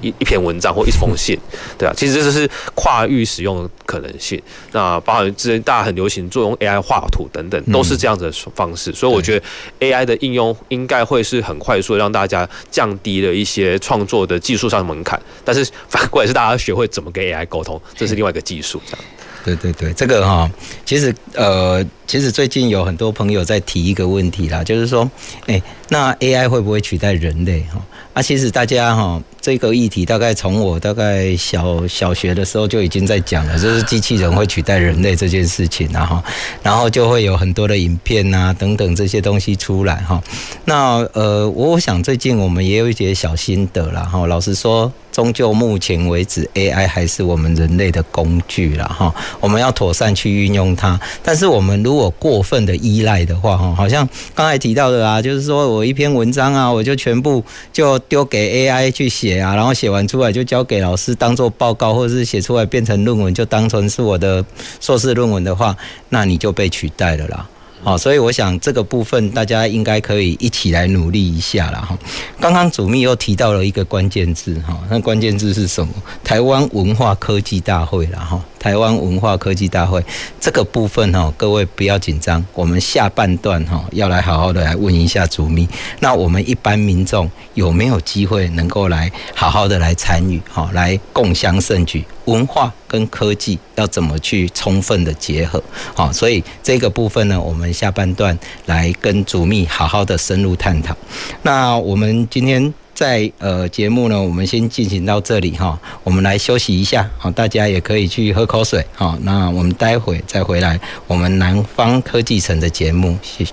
[0.00, 1.38] 一一篇文章或一封信，
[1.76, 4.40] 对啊，其实这就是跨域使用的可能性。
[4.72, 8.92] 那包含之前大家很流行做用 AI 画图等等，都是这样子的方式。
[8.92, 9.46] 所以我觉得
[9.80, 15.20] AI 的应用应该会是很快速的让大家降低了一些创作的技术上的门槛。
[15.44, 18.80] 但是 反过来是大家学会怎么跟 AI 沟通，这是另外一个技术。
[18.86, 19.04] 这样。
[19.44, 20.50] 对对对，这个哈，
[20.84, 25.08] 其实呃，其实最近有很多朋友在提一个问题啦，就是说，
[25.46, 27.80] 哎，那 AI 会不会取代人类哈？
[28.14, 29.20] 啊，其实大家哈。
[29.40, 36.22] 这个议题大概从我大概小小学的时候就已经在讲了，就是机器人会取代人类这件事情，然后，
[36.62, 40.22] 然后就会有很多的影片啊等等这些东西出来哈。
[40.66, 44.26] 那呃，我想最近我们也有一些小心得了哈。
[44.26, 49.14] 老实说，终究目前为止，AI 还是我们人类的工具了哈。
[49.40, 59.38] 我们要妥善去运用它，但是我们如果过分的依赖的话哈，好像刚才提到的啊，就是说我一篇文章啊，我就全部就丢给 AI 去写。
[59.40, 64.44] 啊，然后写完出来就交给老师当做报告，或者是写出来变成论文，就当成是我的
[64.80, 65.76] 硕士论文的话，
[66.08, 67.48] 那你就被取代了啦。
[67.80, 71.78] 好，所以我想这个部分大家应该可以一起来努力一下啦。
[71.78, 71.96] 哈。
[72.40, 75.92] 刚刚主秘又提到了一个关键字哈，那关键字是什么？
[76.24, 78.42] 台湾文化科技大会啦哈。
[78.58, 80.04] 台湾文化科技大会
[80.40, 85.68] 这个部分哈，各位不要紧张，我们下半段哈要来好好的来问一下主秘。
[86.00, 92.04] 那我们一般民众有没有机会能够来好好的来参与哈，来共襄盛举？
[92.24, 95.62] 文化跟科技要怎么去充分的结合？
[95.94, 100.94] 好，所以这个部分呢，我们下半段来跟主秘好好的深入探讨。
[101.42, 102.74] 那我们今天。
[102.98, 113.52] 在呃节目呢，我们先进行到这里哈，我们来休息一下，好，大家也可以去喝口水，好，那我们待会再回来我们南方科技城的节目，谢谢。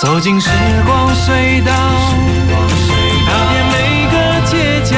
[0.00, 0.48] 走进时
[0.86, 1.72] 光隧道，
[3.26, 4.94] 踏遍每个街角，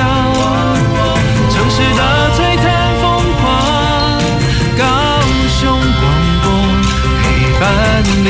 [1.48, 2.02] 城市的
[2.36, 2.66] 璀璨
[3.00, 4.20] 风光，
[4.76, 4.84] 高
[5.48, 6.04] 雄广
[6.42, 6.46] 播
[7.22, 7.22] 陪
[7.58, 7.64] 伴
[8.22, 8.28] 你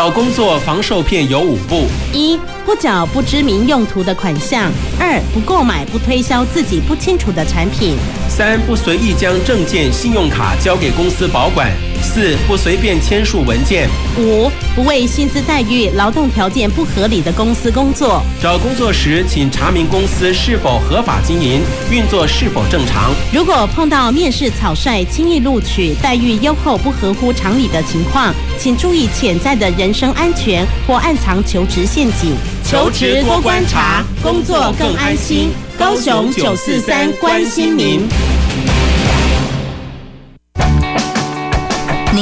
[0.00, 1.84] 找工作防受骗有五步：
[2.14, 2.34] 一、
[2.64, 11.68] 不缴不知名用途的款项；二、不购买不推销自己不清楚的产品；三、不随意将证件、信用卡交给公司保管；
[12.02, 18.22] 四、不随便签署文件；五、不为薪资待遇、劳动条件不合理的公司工作。
[18.42, 21.60] 找工作时，请查明公司是否合法经营，
[21.90, 23.12] 运作是否正常。
[23.32, 32.34] 如果碰到面试草率、轻易录取、待遇优厚不合乎常理的情况，请注意潜在的人身安全或暗藏求职陷阱。
[32.64, 35.50] 求职多观察，工作更安心。
[35.76, 38.39] 高雄九四三关心您。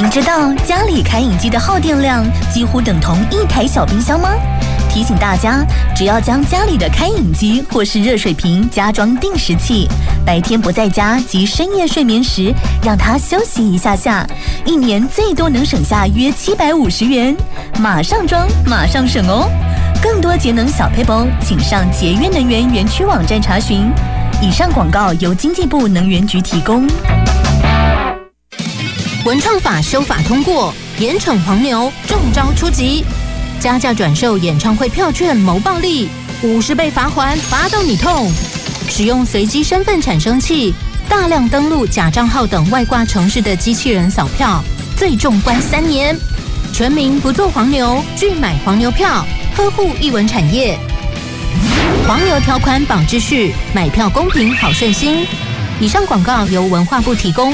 [0.09, 4.31] 知道家里开饮机的耗电量几乎等同一台小冰箱吗？
[4.89, 5.63] 提醒大家，
[5.95, 9.87] 只要将家里的开饮机或是热水瓶加装定时器，
[10.25, 12.51] 白天不在家及深夜睡眠时，
[12.83, 14.25] 让它休息一下下，
[14.65, 17.35] 一年最多能省下约七百五十元。
[17.79, 19.47] 马上装，马上省哦！
[20.01, 23.91] 更多节能小配包，请上节约能源园区网站查询。
[24.41, 26.87] 以上广告由经济部能源局提供。
[29.25, 33.03] 文创法修法通过，严惩黄牛，重招出击。
[33.59, 36.07] 加价转售演唱会票券谋暴利，
[36.41, 38.31] 五十倍罚锾，罚到你痛。
[38.87, 40.73] 使用随机身份产生器，
[41.09, 44.63] 大量登录假账号等外挂程式的机器人扫票，
[44.95, 46.17] 最重关三年。
[46.71, 50.79] 全民不做黄牛，拒买黄牛票，呵护艺文产业。
[52.07, 55.27] 黄牛条款绑秩序，买票公平好顺心。
[55.81, 57.53] 以上广告由文化部提供。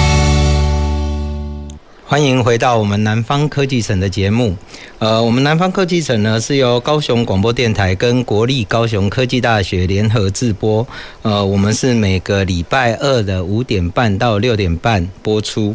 [2.11, 4.53] 欢迎回到我们南方科技城的节目。
[4.99, 10.85] 呃，我们南方科技城呢是由高雄广播电台跟国立高雄科技大学联合制播。
[11.21, 15.73] 呃，我们是每个礼拜二的五点半到六点半播出。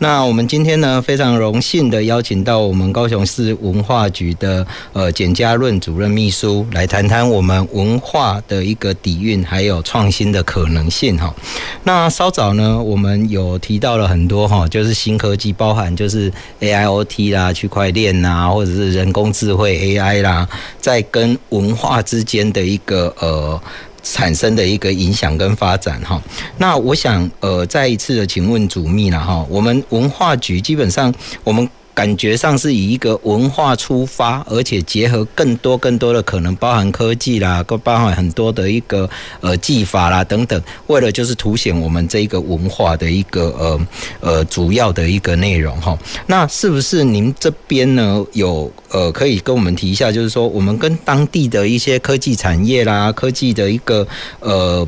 [0.00, 11.34] 那我们今天呢非常荣幸的邀请到我们高雄市文化局的呃简家润主任秘书来谈谈我们文化的一个底蕴还有创新的可能性哈。
[11.82, 20.48] 那稍早呢我们有提到了很多哈，就是新科技包含就是 AIoT 啦、区块链啦，或者是人工智慧 AI 啦，
[20.80, 23.60] 在跟文化之间的一个呃。
[24.00, 26.22] 产生的一个影响跟发展哈，
[26.56, 31.12] 那我想呃再一次的请问主秘了哈，我们文化局基本上
[31.44, 31.68] 我们。
[31.98, 43.80] 感觉上是以一个文化出发，而且结合更多更多的可能，包含科技啦，包含很多的一个呃技法啦等等，为了就是凸显我们这一个文化的一个呃
[44.20, 45.98] 呃主要的一个内容哈。
[46.24, 54.06] 那是不是您这边呢有呃可以跟我们提一下，就是说我们跟当地的一些科技产业啦、科技的一个
[54.38, 54.86] 呃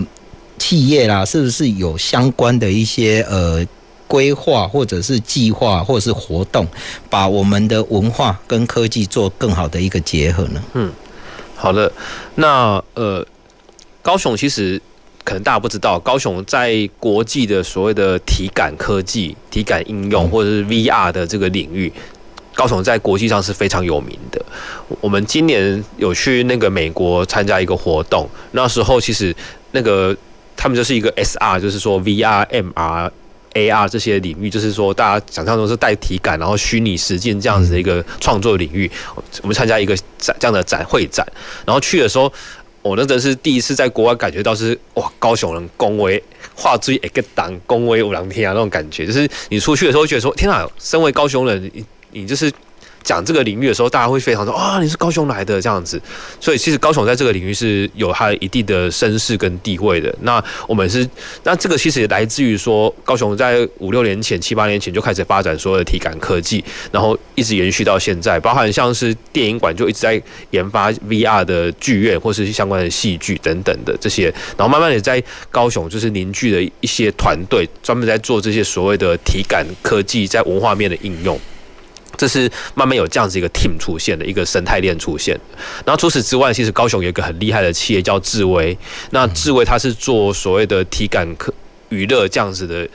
[0.58, 3.66] 企业啦，是不是有相关的一些呃？
[4.10, 6.66] 规划或者是计划或者是活动，
[7.08, 10.60] 把我们的文化跟科技做更好的一个结合呢？
[10.74, 10.90] 嗯，
[11.54, 11.92] 好的。
[12.34, 13.24] 那呃，
[14.02, 14.82] 高雄其实
[15.22, 21.92] 可能大家不知道，高雄在国际的所谓的体感科技、体感应用或者是 VR 的这个领域，
[22.56, 24.44] 高雄在国际上是非常有名的。
[25.00, 29.32] 我们今年有去那个美国参加一个活动，那时候其实
[29.70, 30.16] 那个
[30.56, 33.08] 他们就是一个 SR，就是说 VR、MR。
[33.54, 38.90] AR 这些领域，就是说大家想象中是带体感，然后虚拟实境这样子的一个创作领域。
[39.42, 41.26] 我们参加一个展这样的展会展，
[41.66, 42.32] 然后去的时候，
[42.82, 46.22] 我那真是第一次在国外感觉到是哇，高雄人恭维，
[46.54, 52.50] 画最一个党恭维五郎天啊那种感觉，就是你出去的时候觉得说天啊，身为高雄人，你你就是。
[53.02, 56.00] 讲这个领域的时候，大家会非常说啊，你是高雄来的这样子，
[56.40, 60.14] 所以其实高雄在这个领域是有它一定的声势跟地位的。
[60.20, 61.08] 那我们是，
[61.44, 81.38] 那这个其实也来自于说，高雄在五六年前、七八年前就开始发展所有的体感科技，然后一直延续到现在，包含像是电影馆就一直在研发 VR 的剧院或是相关的戏剧等等的这些，然后慢慢的在高雄就是凝聚了一些团队，专门在做这些所谓的体感科技在文化面的应用。
[82.16, 85.38] 这是慢慢有这样子一个 team 出现的一个生态链出现，
[85.84, 88.76] 然后除此之外，其实高雄有一个很厉害的企业叫智威，
[89.10, 91.52] 那智威它是做所谓的体感科
[91.88, 92.88] 娱乐这样子的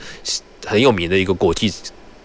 [0.66, 1.74] 很有名的一个国际。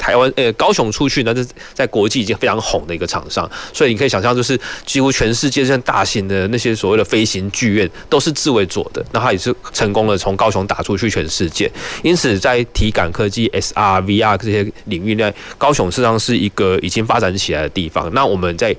[0.01, 11.71] 台湾呃，高雄出去，那是在国际已经非常红的一个厂商，所以你可以想象，就是几乎全世界这大型的那些所谓的飞行剧院都是自卫做的，那它也是成功的从高雄打出去全世界。
[12.03, 18.11] 因此，在体感科技、SR、VR 这些领域内，高雄实际上是一个已经发展起来的地方。
[18.15, 18.75] 那我们在，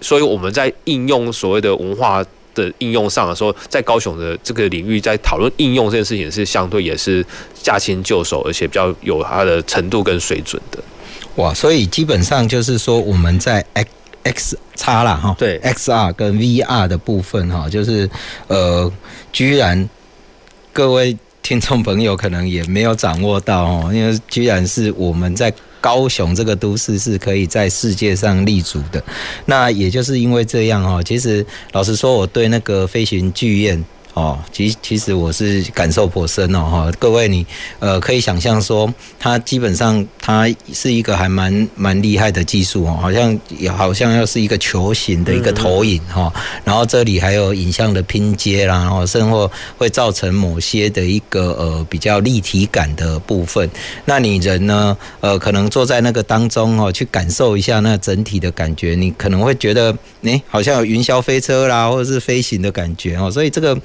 [0.00, 2.24] 所以我们在应用所谓的文化。
[2.62, 7.24] 的应用上的时候，在高雄的这个领域，在讨论应用这件事情是相对也是
[7.62, 10.78] 驾轻就熟，而且比较有它的程度跟水准的。
[11.36, 13.88] 哇，所以基本上就是说我们在 X
[14.24, 18.08] X 叉啦哈，对 XR 跟 VR 的部分哈，就是
[18.48, 18.92] 呃，
[19.32, 19.88] 居然
[20.72, 25.52] 各位听众朋友可能也没有掌握到哦，因为居然是我们在。
[25.80, 29.02] 高雄这个都市是可以在世界上立足的，
[29.46, 31.02] 那也就是因为这样哦。
[31.02, 33.84] 其实老实说，我对那个飞行剧院。
[34.18, 37.46] 哦，其其实我是感受颇深哦，哈，各位你
[37.78, 46.32] 呃可以想象说，它基本上它是一个还蛮蛮厉害的技术哦，好像也好像要是一个球形的一个投影哈，
[46.64, 53.70] 然后这里还有影像的拼接啦，然后甚或会造成某些的一个呃比较立体感的部分。
[54.04, 63.78] 那你人呢，呃，可能坐在那个当中哦，去感受一下那整体的感觉，你可能会觉得，诶，好像有云霄飞车啦，或者是飞行的感觉哦，所以这个。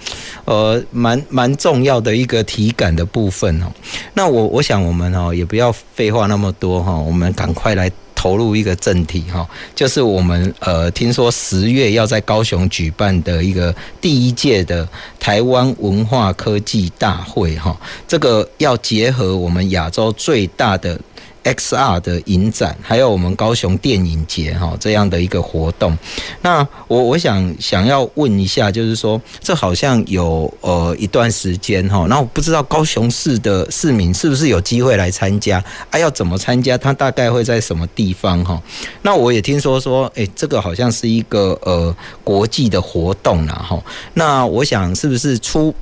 [0.45, 3.67] 呃，蛮蛮重要的一个体感的部分哦。
[4.13, 14.87] 那我我想我们哦也不要废话那么多哈，我们赶快来投入一个正题哈，就是我们呃听说十月要在高雄举办的一个第一届的
[15.19, 17.75] 台湾文化科技大会哈，
[18.07, 20.99] 这个要结合我们亚洲最大的。
[21.43, 25.97] XR 的影展，还有我们高雄电影节哈这样的一个活动，
[26.41, 35.99] 那我我想想要问一下，就是说这好像有呃一段时间哈，那我不知道高雄市的市民是不是有机会来参加啊？
[35.99, 36.77] 要怎么参加？
[36.77, 38.61] 它大概会在什么地方哈？
[39.01, 43.81] 那我也听说说，诶，这个好像是一个呃国际的活动啦哈。
[44.13, 45.73] 那我想是不是出？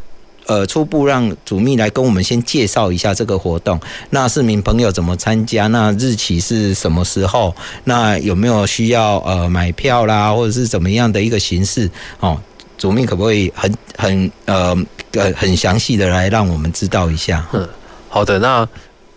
[0.52, 3.80] 呃，初步让主秘来跟我们先介绍一下这个活动。
[4.10, 5.68] 那市民朋友怎么参加？
[5.68, 7.56] 那日期是什么时候？
[7.86, 11.90] 那有没有需要呃买票啦，或者是怎么样的一个形式？
[12.20, 12.38] 哦，
[12.78, 14.76] 主秘可不可以很很呃
[15.14, 17.48] 呃很详细的来让我们知道一下？
[17.54, 17.66] 嗯，
[18.10, 18.38] 好的。
[18.40, 18.68] 那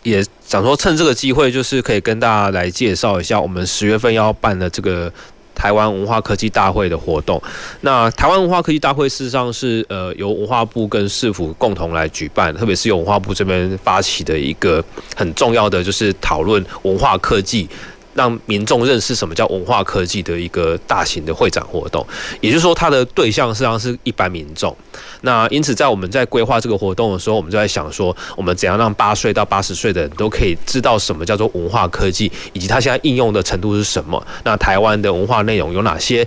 [0.05, 5.13] 也想说趁这个机会，就是可以跟大家来介绍一下我们十月份要办的这个。
[5.55, 7.41] 台湾文化科技大会的活动，
[7.81, 14.85] 那台湾文化科技大会事实上是呃由文化部跟市府共同来举办，特别是由文化部这边发起的一个
[15.17, 17.69] 很重要的就是讨论文化科技。
[18.15, 22.07] 让民众认识什么叫文化科技的一个大型的会展活动，
[22.41, 24.75] 也就是说，它的对象实际上是一般民众。
[25.23, 34.25] 那因此，在我们在规划这个活动的时候，我们就在想说，我们怎样让八岁到八十岁的人都可以知道什么叫做文化科技，以及它现在应用的程度是什么？
[34.45, 36.27] 那台湾的文化内容有哪些？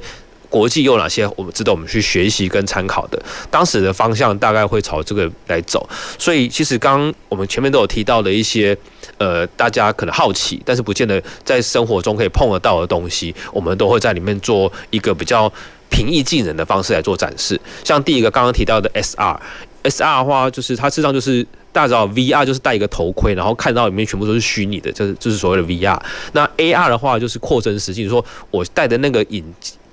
[0.49, 3.21] 国际有哪些我们值得我们去学习跟参考的？
[3.51, 5.88] 当时的方向大概会朝这个来走。
[6.17, 8.77] 所以，其实刚刚我们前面都有提到的一些。
[9.18, 15.51] 呃，大家可能好奇，但是不见得在生活中可以碰得到的东西，我们都会在里面做一个比较
[15.89, 17.59] 平易近人的方式来做展示。
[17.84, 25.99] 像第一个刚刚提到的 SR，SR 的话，就是它实际上就是大家知道 VR 就是戴一个头盔，然后看到里面全部都是虚拟的，就是就是所谓的 VR。
[26.34, 29.43] 那 AR 的话就是扩增实境，就是说我戴的那个眼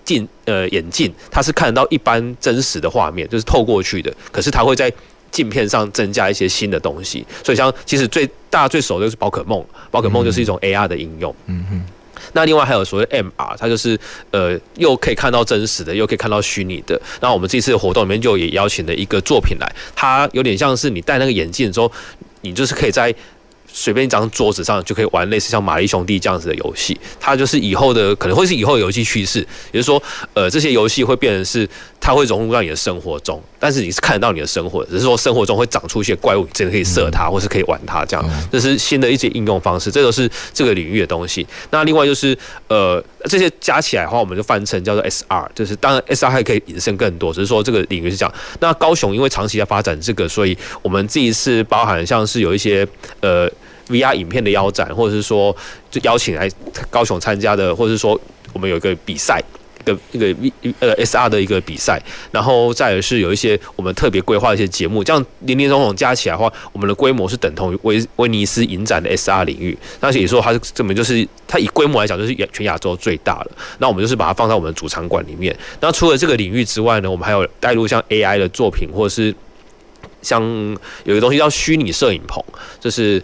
[0.04, 4.92] 镜呃眼镜，它是看得到一般真实的画面，就是透过去的，可是它会在。
[5.34, 11.34] 镜片上增加一些新的东西，所以像其实最大家最熟的就是宝可梦，宝可梦就是一种 AR 的应用。
[11.46, 11.84] 嗯哼。
[12.32, 13.98] 那另外还有所谓 MR，它就是
[14.30, 16.98] 呃又可以看到真实的，又可以看到虚拟的。
[17.20, 21.90] 那我们这次的活动里面就也邀请了一个作品来，它有点像是你戴那个眼镜的时候，
[22.42, 23.14] 你就是可以在。
[23.76, 29.40] 随便一张桌子上就可以玩类似像玛丽兄弟这样子的游戏，它就是以后的可能会是以后的游戏趋势，
[29.72, 30.00] 也就是说，
[30.32, 31.68] 呃，这些游戏会变成是
[32.00, 41.44] 它会融入到你的生活中，但是你是看得到你的生活，只是说生活中会长出一些怪物，你真的可以射它，或是可以玩它这样，这是新的一些应用方式，这都是这个领域的东西。
[41.70, 48.32] 那另外就是呃，这些加起来的话，我们就翻成叫做 SR，就是当然 SR 还可以引申更多，只是说这个领域是这样。
[48.60, 52.86] 那高雄因为长期在发展这个，所以我们这一次包含像是有一些
[53.20, 53.50] 呃。
[53.88, 55.54] VR 影片的腰展，或者是说
[55.90, 56.50] 就邀请来
[56.90, 58.18] 高雄参加的，或者是说
[58.52, 59.42] 我们有一个比赛，
[59.80, 60.26] 一个一个
[60.62, 69.76] V 呃 SR 的一个比赛，然后再是有一些我们特别规划一些节目，这样林林总总加起来的话，我们的规模是等同于威威尼斯影展的 SR 领域。
[70.00, 73.50] 那也说它是根本就是它以规模来讲就是全亚洲最大的。
[73.78, 75.54] 那我们就是把它放在我们的主场馆里面。
[75.80, 79.34] 那除了这个领域之外呢，我们还有带入像 AI 的作品，或者是
[80.22, 80.42] 像
[81.04, 82.42] 有一个东西叫虚拟摄影棚，
[82.80, 83.22] 就是。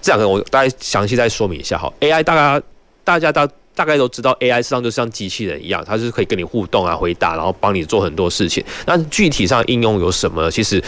[0.00, 1.92] 这两个我大概详细再说明一下哈。
[2.00, 2.62] AI 大概
[3.04, 8.64] 大家大大概都知道，AI 实际上就像机器人一样，它是可以跟你互动啊、回答，然后帮你做很多事情。
[8.86, 10.50] 那具体上应用有什么？
[10.50, 10.82] 其实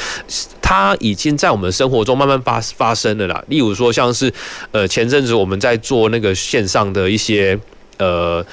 [0.60, 3.44] 它已经在我们生活中慢慢发发生了啦。
[3.46, 4.32] 例如说，像是
[4.72, 7.56] 呃前阵子我们在做那个线上的一些
[7.98, 8.44] 呃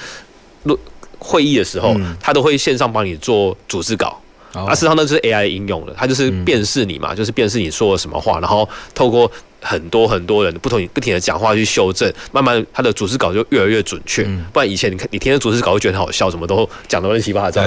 [0.62, 0.78] 录
[1.18, 4.20] 会议的时候，它都会线上帮你做组织稿。
[4.52, 9.30] 啊，实际上那就是 AI 应用了，它就是辨识你嘛，就是辨识你说了什么话，然后透过
[9.60, 14.24] 很多很多人不同不停的讲话去修正，慢慢他的主持稿就越来越准确。
[14.52, 17.62] 不然以前你看你听的主持稿会觉得很好笑，什么都讲的乱七八糟，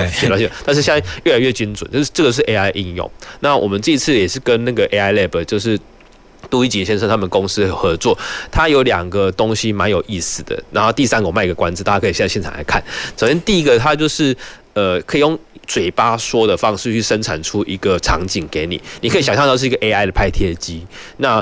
[0.66, 3.10] 但是现在越来越精准， 就是这个是 AI 应用。
[3.42, 5.78] 那我们这一次也是跟那个 AI Lab，就是
[6.50, 8.18] 杜一杰先生他们公司合作，
[8.52, 10.62] 他有两个东西蛮有意思的。
[10.72, 12.84] 然后第三个我卖个关子，大家可以现在现场来看。
[13.18, 14.36] 首先第一个，它就是
[14.74, 15.38] 呃可以用。
[15.68, 20.86] 嘴巴说的方式去生产出一个场景给你，你可以想象到是一个 AI 的拍贴机。
[21.18, 21.42] 那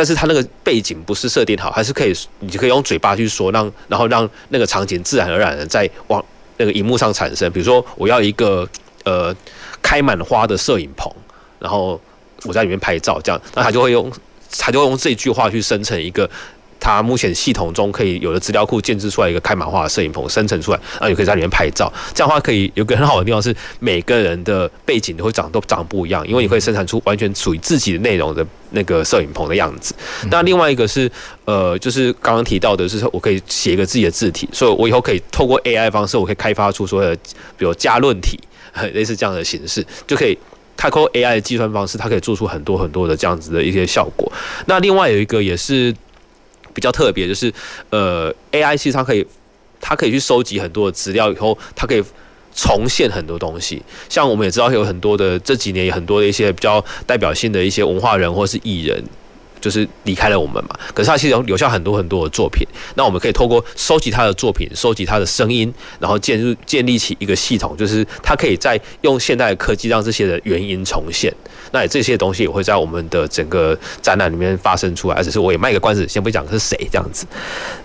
[0.00, 6.24] 但是它那个背景不是设定好，还是可以，你就可以用嘴巴去说，让然后让那个场景自然而然的在往
[6.56, 7.52] 那个荧幕上产生。
[7.52, 8.66] 比如说我要一个
[9.04, 9.36] 呃
[9.82, 11.12] 开满花的摄影棚，
[11.58, 12.00] 然后
[12.44, 14.10] 我在里面拍照，这样，那他就会用
[14.58, 16.30] 他就会用这句话去生成一个。
[16.80, 21.92] 它目前系统中可以有的资料库建置出来一个开满花的摄影棚，生成出来，然后也可以在里面拍照。
[22.14, 29.94] 这样的话可以有个很好的地方是，每个人的背景都会长都长不一样，因为你会生产出完全属于自己的内容的那个摄影棚的样子。
[30.30, 31.10] 那另外一个是，
[31.44, 37.16] 呃，就是刚刚提到的是，我可以写一个自己的字体，所以我以后可以透过 AI 方式，我可以开发出所有的，
[37.58, 38.40] 比如加论体，
[38.94, 40.36] 类似这样的形式，就可以
[40.76, 44.32] 它靠 AI 的计算方式，它可以做出很多很多的这样子的一些效果。
[44.66, 45.94] 那另外有一个也是。
[46.74, 47.52] 比较特别就是，
[47.90, 49.26] 呃，AI 其实它可以，
[49.80, 52.02] 它可以去收集很多的资料，以后它可以
[52.54, 53.82] 重现很多东西。
[54.08, 59.02] 像我们也知道有很多的这几年有很多的一些比较代表性的一些文化人或是艺人。
[59.60, 62.66] 就是离开了我们嘛，可是他其实留下很多很多的作品。
[62.94, 71.32] 那我们可以透过收集他的作品，收集他的声音，然后建入建立起一个系统，就是他可以再用现代的科技让这些的原因重现。
[71.72, 75.16] 那这些东西也会在我们的整个展览里面发生出来。
[75.16, 77.26] 而且是我也卖个关子，先不讲是谁这样子。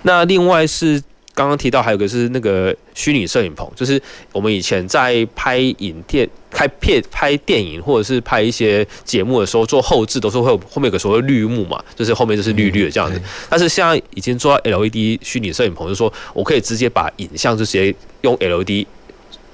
[0.03, 1.01] 那另外是。
[1.35, 13.21] 刚刚提到还有个是那个虚拟摄影棚，就是我们以前在拍影片、开片、拍电影或者是拍一些节目的时候，做后置都是会有后面有个所谓绿幕嘛，就是后面就是绿绿的这样子。
[13.49, 18.87] 但是现在已经做到 LED 虚拟摄影棚，就是说我可以直接把影像就直接用 LED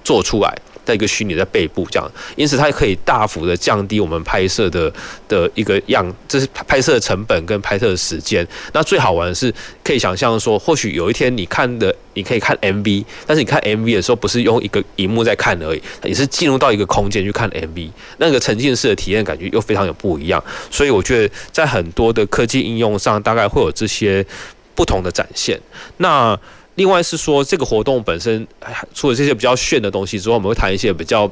[0.04, 0.56] 做出来。
[0.84, 4.92] 在一个虚拟在背部这样，因此它可以大幅的降低我们拍摄的
[5.28, 8.46] 的一个样，这是拍摄的成本跟拍摄的时间。
[8.74, 9.54] 那最好玩的是，
[9.84, 20.44] 可以想象说，或许有一天你看的，你可以看 MV，但是你看 MV 的时候，不是用一个荧幕在看而已，你是进入到一个空间去看 MV，那个沉浸式的体验感觉又非常有不一样。
[20.70, 24.26] 所以我觉得，在很多的科技应用上，大概会有这些
[24.74, 25.60] 不同的展现。
[25.98, 26.38] 那
[26.76, 28.48] 另外是说，这个活动本身
[28.94, 31.30] 除了这些比较炫的东西之外，我们会谈一些比较，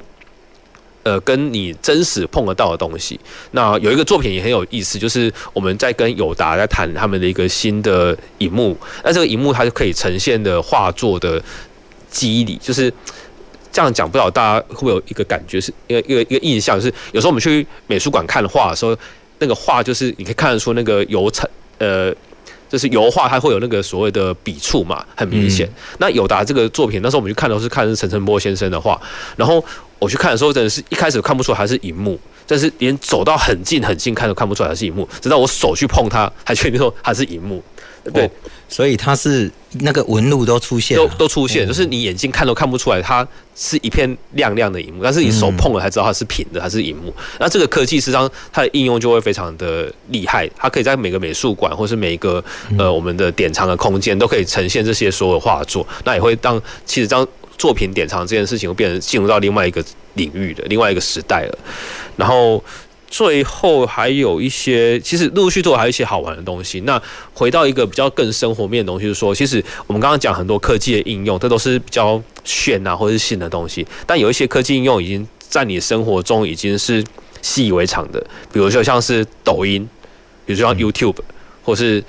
[1.04, 3.18] 呃，跟你真实碰得到的东西。
[3.52, 8.78] 那有一个作品也很有意思，就是我们在跟友达在谈他们的一个新的荧幕。
[9.02, 11.42] 那这个荧幕它就可以呈现的画作的
[12.12, 12.94] 肌理，就是
[13.72, 18.96] 这样讲，不知道大家会不会有一个感觉，是一个一个一个印象，就是有时候我们去美术馆看画的时候，
[19.40, 22.14] 那个画就是你可以看得出那个油彩，呃。
[22.70, 25.70] 就是油画，它会有那个所谓的笔触嘛，很明显。
[25.98, 29.00] 那友达这个作品，那时候我们去看都是看陈澄波先生的画，
[29.36, 29.64] 然后
[29.98, 37.64] 我去看的时候，真的是一开始看不出来它是荧幕，但是连走到很近很近看都看不出来它是荧幕，直到我手去碰它，还确定说它是荧幕。
[38.14, 38.30] 对、哦，
[38.68, 47.14] 所以它是那个纹路都出现，都都出现，就是你眼睛看都看不出来，它是一片亮亮的荧幕，但是你手碰了才知道它是平的，还是荧幕。
[47.40, 52.44] 那这个科技实际上它的应用就会非常的厉害，它可以在每个美术馆或是每一个
[52.78, 57.28] 呃我们的典藏的空间都可以呈现这些所有画作，那也会让其实当
[57.58, 59.84] 作品典藏这件事情会变成进入到另外一个
[60.14, 61.58] 领域的另外一个时代了，
[62.16, 62.64] 然后。
[63.10, 66.82] 最后还有一些，其实陆陆续续还有一些好玩的东西。
[66.82, 67.02] 那
[67.34, 73.86] 回到一个比较更生活面的东西，就是说，其实我们刚刚讲很多科技的应用，这都是比较炫啊，或者是新的东西。
[74.06, 77.04] 但有一些科技应用已经在你生活中已经是
[77.42, 79.90] 习以为常的，比如说像是抖音，
[80.46, 81.18] 比如说像 YouTube，
[81.64, 82.04] 或是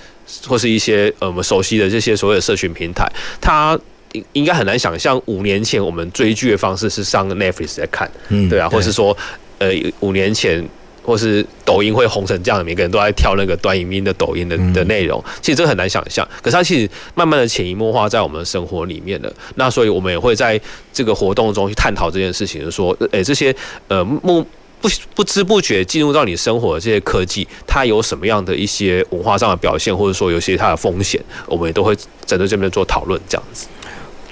[0.47, 3.79] 或是一些呃我们熟悉的这些所谓的社群平台，它
[4.13, 9.17] 应应该很难想象五年前我们追剧的方式是上 Netflix 在看，嗯，对啊，或是说
[9.59, 9.71] 呃
[10.01, 10.63] 五年前。
[11.03, 16.27] 或是抖音会红成这样，每个人都在跳那个短影音的抖音的的内容，其实这个很难想象。
[16.43, 19.33] 可是它其实慢慢的潜移默化在我们的生活里面了。
[19.55, 20.61] 那所以我们也会在
[20.93, 23.55] 这个活动中去探讨这件事情，就是说，诶，这些
[23.89, 24.45] 呃目
[24.81, 31.95] 不不知不觉进入到你生活的这些科技，它有什么样的一些文化上的表现，或者说有些它的风险，我们也都会
[32.25, 33.67] 针对这边做讨论，这样子。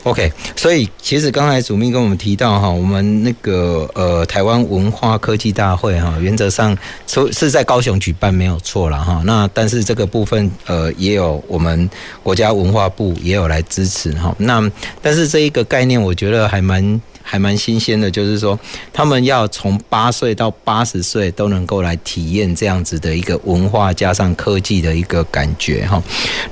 [0.05, 6.77] OK，所以其实刚才主秘跟我们提到哈，我们那个呃台湾文化科技大会哈，原则上
[7.07, 9.23] 是是在高雄举办没有错了哈。
[9.25, 11.89] 那但是这个部分呃也有我们
[12.23, 14.35] 国家文化部也有来支持哈。
[14.39, 14.71] 那
[15.03, 17.01] 但是这一个概念我觉得还蛮。
[17.31, 18.59] 还蛮新鲜的，就是说，
[18.91, 26.03] 他们要从八岁到八十岁都能够来体验这样子的一个文化加上科技的一个感觉哈。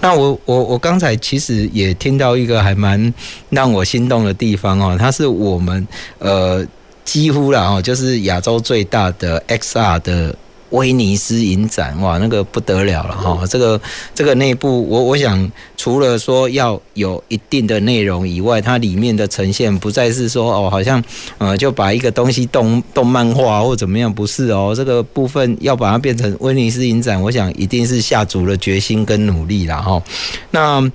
[0.03, 3.15] 那我我我刚才其实也听到一个还蛮
[3.49, 6.63] 让我心动的地方哦，它是我们呃
[7.07, 10.37] 几乎了哦，就是亚洲最大的 XR 的。
[10.77, 13.47] 威尼斯影展，哇，那个不得了了哈！
[13.49, 13.81] 这个
[14.15, 21.03] 这个内部，我我想除了说要有一定的内容以外，它里面的呈现不再是说哦，好像
[21.39, 24.75] 呃就把一个东西动动漫化或怎么样，不是哦。
[24.77, 30.03] 这个部分要把它变成威尼斯影展，我想一定是下足了决心跟努力了哈。
[30.51, 30.93] 那。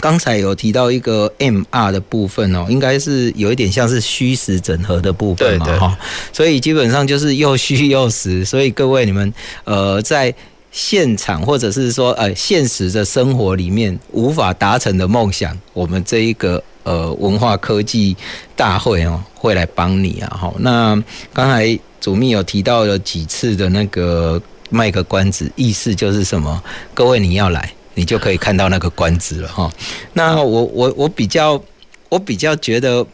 [0.00, 5.98] 刚才有提到一个 MR 的部分哦，应该是有一点像是虚实整合的部分嘛哈，
[6.32, 9.32] 所以基本上就是又虚又实， 所以各位你们
[9.64, 10.34] 呃在
[10.72, 18.16] 现场或者是说呃现实的生活里面无法达成的梦想，我们这一个呃文化科技
[18.56, 20.54] 大会哦会来帮你啊哈。
[20.58, 21.00] 那
[21.32, 24.40] 刚才主秘有提到了几次的那个
[24.70, 26.62] 卖个关子，意思就是什么？
[26.94, 27.70] 各位你要来。
[27.94, 29.70] 你就可以看到那个官职了哈。
[30.12, 31.62] 那我我我比较
[32.08, 33.04] 我比较觉得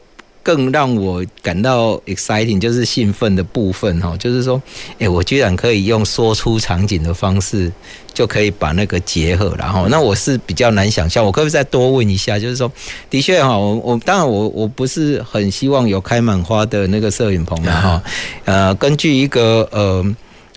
[0.43, 4.63] 更让我感到 exciting 就是兴奋的部分哈，就是说，
[4.99, 7.73] 哎，我居然可以用说出场景的方式
[8.15, 11.25] 就可以把那个结合，然后那我是比较难想象。
[11.25, 12.39] 我可不可以再多问一下？
[12.39, 12.71] 就是说，
[13.11, 18.03] 的确哈，我我当然我我不是很希望有开满花的那个摄影棚了哈。
[18.45, 20.17] 呃，根据一个呃。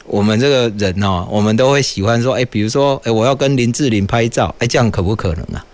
[0.09, 5.65] 我们这个人哦，我们都会喜欢说，哎，比如说，哎，我要跟林志玲拍照，哎，这样可不可能啊？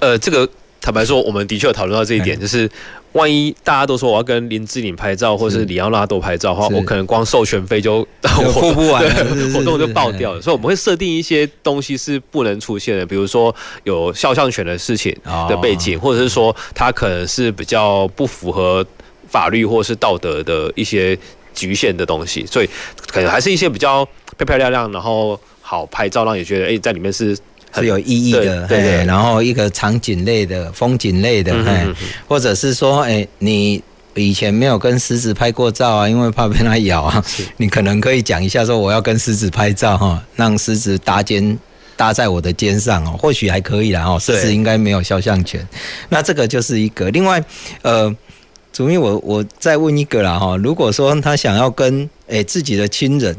[0.00, 0.48] 呃，这个
[0.80, 2.68] 坦白说，我们的确有讨论到这一点，就是
[3.12, 8.04] 万一大家都说我要跟林志玲拍照，或是里奥纳多拍照的话，我可能光授权费就
[8.52, 9.04] 付不完，
[9.54, 10.42] 活动就爆掉了。
[10.42, 13.54] 所以我们会设定一些东西是不能出现的，比如说
[13.84, 15.16] 有肖像权的事情
[15.48, 18.84] 的背景，或者是说它可能是比较不符合
[19.28, 21.16] 法律或是道德的一些。
[21.60, 22.70] 局限的东西，所以
[23.06, 24.02] 可能还是一些比较
[24.38, 27.36] 漂漂亮亮，然后好拍照，让你觉得哎、欸，在里面是
[27.70, 31.94] 很是有意义的，对，然后一个场景类的、风景类的，哎、嗯，
[32.26, 33.82] 或者是说，哎、欸，你
[34.14, 37.22] 以前没有跟狮子拍过照啊，因为怕被它咬啊，
[37.58, 41.58] 你可能可以讲一下说，我要跟狮子拍照哈，让狮子搭肩
[41.94, 45.66] 搭在我的肩上哦，或许还可以啦哦，狮子应该没有肖像权，
[46.08, 47.10] 那这个就是一个。
[47.10, 47.44] 另外
[47.82, 48.14] 呃。
[48.80, 53.36] 主秘，我我再问一个啦哈，如果说他想要跟诶、欸、自己的亲人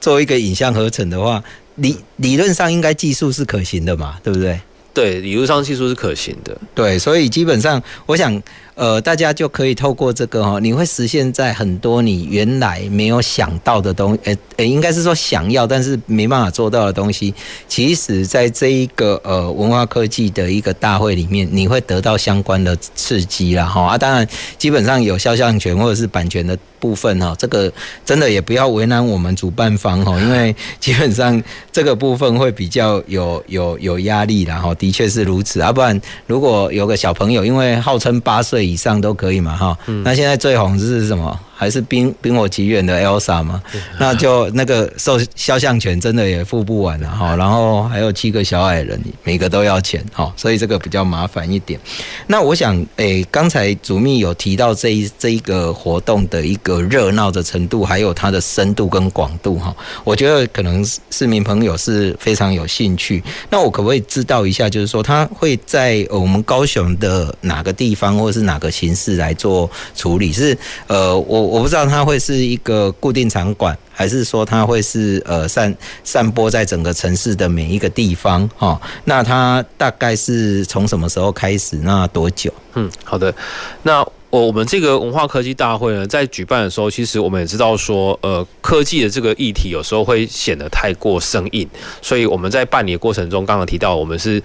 [0.00, 1.42] 做一个影像合成的话，
[1.74, 4.60] 理理论上应该技术是可行的嘛，对不对？
[4.94, 6.56] 对，理论上技术是可行的。
[6.72, 8.40] 对，所以基本上我想。
[8.76, 17.34] 呃，大家就可以透过这个哈，你会实现在很多你原来没有想到的东西，呃呃，应该是说想要但是没办法做到的东西，
[17.66, 23.80] 其实在这一个呃文化科技的一个大会里面，你会得到相关的刺激啦哈。
[23.82, 27.72] 啊，当然基本上有肖像权或者是版权的部分哈，这个
[28.04, 35.62] 真的也不要为难我们主办方哈，因为基本上这个部分会比较有有有压力的哈，的确是如此。
[35.62, 38.65] 啊，不然如果有个小朋友，因为号称八岁。
[38.66, 41.38] 以上都可以嘛，哈、嗯，那现在最红是什么？
[41.58, 43.62] 还是冰冰火奇缘的 Elsa 嘛，
[43.98, 51.80] 那就那个受肖像权真的也付不完了哈，然后还有七个小矮人，每个都要钱哈，所以这个比较麻烦一点。
[52.26, 63.24] 那我想，诶，刚才主秘有提到这一这一个活动的一个热闹的程度，还有它的深度跟广度哈，我觉得可能市民朋友是非常有兴趣。
[63.48, 70.30] 那我可不可以知道一下，就是说它会在我们高雄的哪个地方，或者是哪个形式来做处理？
[70.32, 70.54] 是
[70.86, 71.45] 呃，我。
[71.46, 75.74] 我不知道它会是一个固定场馆，还是说它会是呃散
[76.04, 78.80] 散播在整个城市的每一个地方哈？
[79.04, 81.76] 那它大概是从什么时候开始？
[81.82, 82.52] 那多久？
[82.74, 83.34] 嗯，好的。
[83.82, 91.66] 那我我们这个文化科技大会呢，在举办的时候，其实我们也知道说，呃，科技的这个议题有时候会显得太过生硬，
[92.02, 94.42] 所以我们在办理的过程中，刚刚提到我们是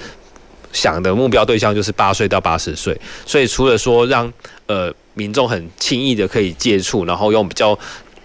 [0.74, 4.32] 想的目标对象就是八岁到八十岁，所以除了说让
[4.68, 4.94] 呃。
[5.14, 7.78] 民众很轻易的可以接触，然后用比较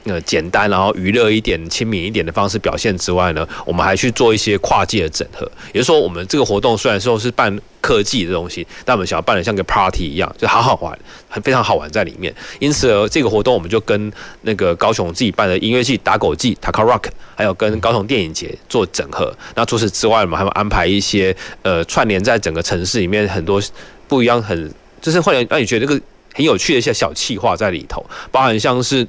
[0.06, 5.50] 呃简单，然后娱乐一点、亲民一点的方式表现之外呢，我们还去做一些跨界的整合。
[5.72, 10.98] 也就是说，我们这个活动虽然说是办科技的东西，但我们想要办的像个 party 一样，就好好玩，
[11.28, 12.34] 很非常好玩在里面。
[12.58, 19.32] 因此，这个活动我们就跟那个高雄自己办的音乐季打狗季 Taka Rock，还有跟高雄电影节做整合。
[19.54, 23.60] 那除此之外，我们还会安排一些呃串联在整个城市里面很多
[24.08, 26.00] 不一样，很就是会让你觉得这个
[26.34, 29.06] 很有趣的一些小气划在里头，包含像是。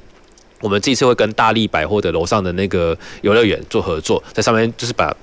[0.62, 5.16] 我们这次会跟大力百货的楼上的那个游乐园做合作，在上面就是把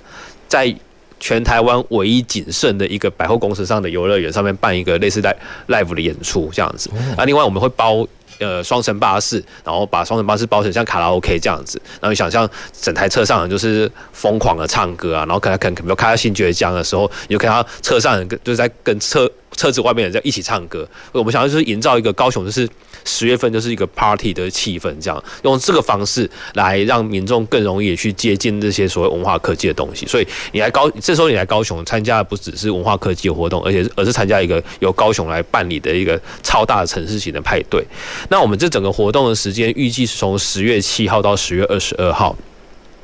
[0.48, 0.74] 在
[1.20, 5.34] 全台湾唯一仅剩的一个百货公司上的游乐园上面办一个类似在
[5.68, 6.90] live 的演出这样子。
[7.16, 8.06] 那另外我们会包
[8.38, 20.88] 呃双层巴士，然后把双层巴士包成像卡拉 OK 这样子，然后你想象整台车上就是疯狂的唱歌啊，然后可能可能比如开到新崛江的时候，你就看到车上人就是在跟车车子外面人在一起唱歌。
[21.12, 22.68] 我们想要就是营造一个高雄就是。
[23.06, 30.06] 十月份就是一个 party 的气氛，这样用这个方式来让民众更容易去接近这些所谓文化科技的东西。
[30.06, 37.84] 所以你来高，这时候你来高雄参加的不只是文化科技的活动，而且而是参加一个由高雄来办理的一个超大的城市型的派对。
[38.30, 42.34] 那我们这整个活动的时间预计是从十月七号到十月二十二号。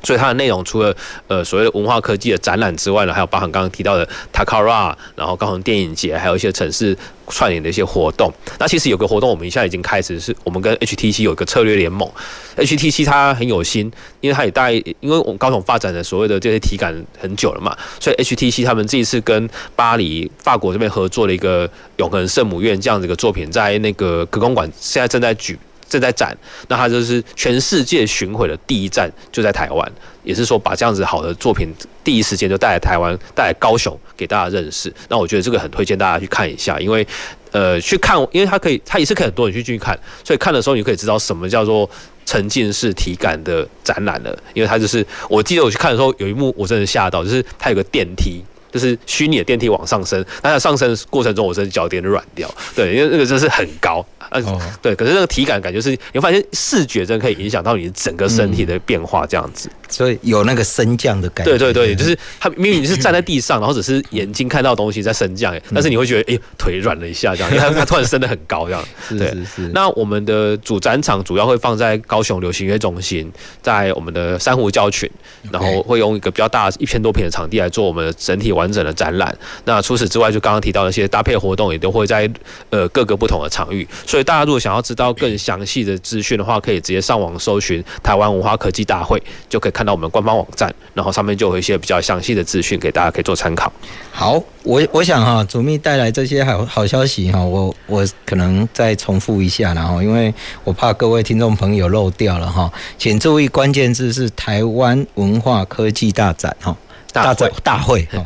[0.03, 0.95] 所以它的内容除了
[1.27, 6.97] 呃所谓的文化科技的展览之外呢，还有包含刚刚提到的 Takara，然后高雄电影节，还有一些城市
[7.27, 8.31] 串联的一些活动。
[8.59, 12.09] 那其实有个活动，我们现在已经开始，是我们跟 HTC 有一个策略联盟。
[12.57, 25.57] HTC 它很有心，因为它也大因为我们高雄发展的所谓的这些体感很久了嘛，所以 HTC 他们这一次跟巴黎法国这边合作了一个永恒圣母院这样子一个作品，在那个科公馆现在正在举。
[25.91, 26.35] 正在展，
[26.69, 29.91] 那它就是全世界巡回的第一站就在台湾，
[30.23, 31.67] 也是说把这样子好的作品
[32.01, 34.91] 第一时间就带来台湾，带来高雄给大家认识。
[35.09, 37.05] 那我觉得这个很推荐大家去看一下，因为
[37.51, 41.89] 呃去看，因为它可以，它也是可以很多人去进去看，所以看的时候你可以知道什么叫做
[42.25, 44.33] 沉浸式体感的展览了。
[44.53, 54.05] 因为它就是，我记得我去看的时候有一幕我真的吓到，就是它有个电梯，就是虚拟的电梯往上升，但它上升的过程中我真的脚有点软掉，对，因为那个真是很高。
[54.31, 54.41] 呃，
[54.81, 61.51] 对，可是那个体感感觉是，你会发现视觉真的可以影响到你整个身体的变化，这样子，所以有那个升降的感觉。
[61.57, 68.81] 对对对，就是他明明你是站在地上，然后只是眼睛看到东西在升降，但是你会觉得，哎，腿软了一下，这样， 因为它它突然升得很高，这样。
[69.05, 69.67] 是是是。
[69.73, 73.29] 那我们的主展场主要会放在高雄流行音乐中心，
[73.61, 75.11] 在我们的珊瑚礁群，
[75.51, 79.37] 然后会用一个比较大一千多平的场地来做我们的整体完整的展览。
[79.65, 82.31] 那除此之外，就刚刚提到的一些搭配活动，也都会在
[82.69, 84.20] 呃各个不同的场域，所以。
[84.23, 93.71] 大家如果想要知道更详细的资讯的话，可以直接上网搜寻台湾文化科技大会，就可以看到我们官方网站，然后上面就有一些比较详细的资讯给大家可以做参考。
[94.11, 106.75] 好，我我想哈，主秘带来这些好好消息哈，我我可能再重复一下，然后因为我怕各位听众朋友漏掉了哈，请注意关键字是台湾文化科技大展哈，
[107.11, 108.25] 大展大会哈。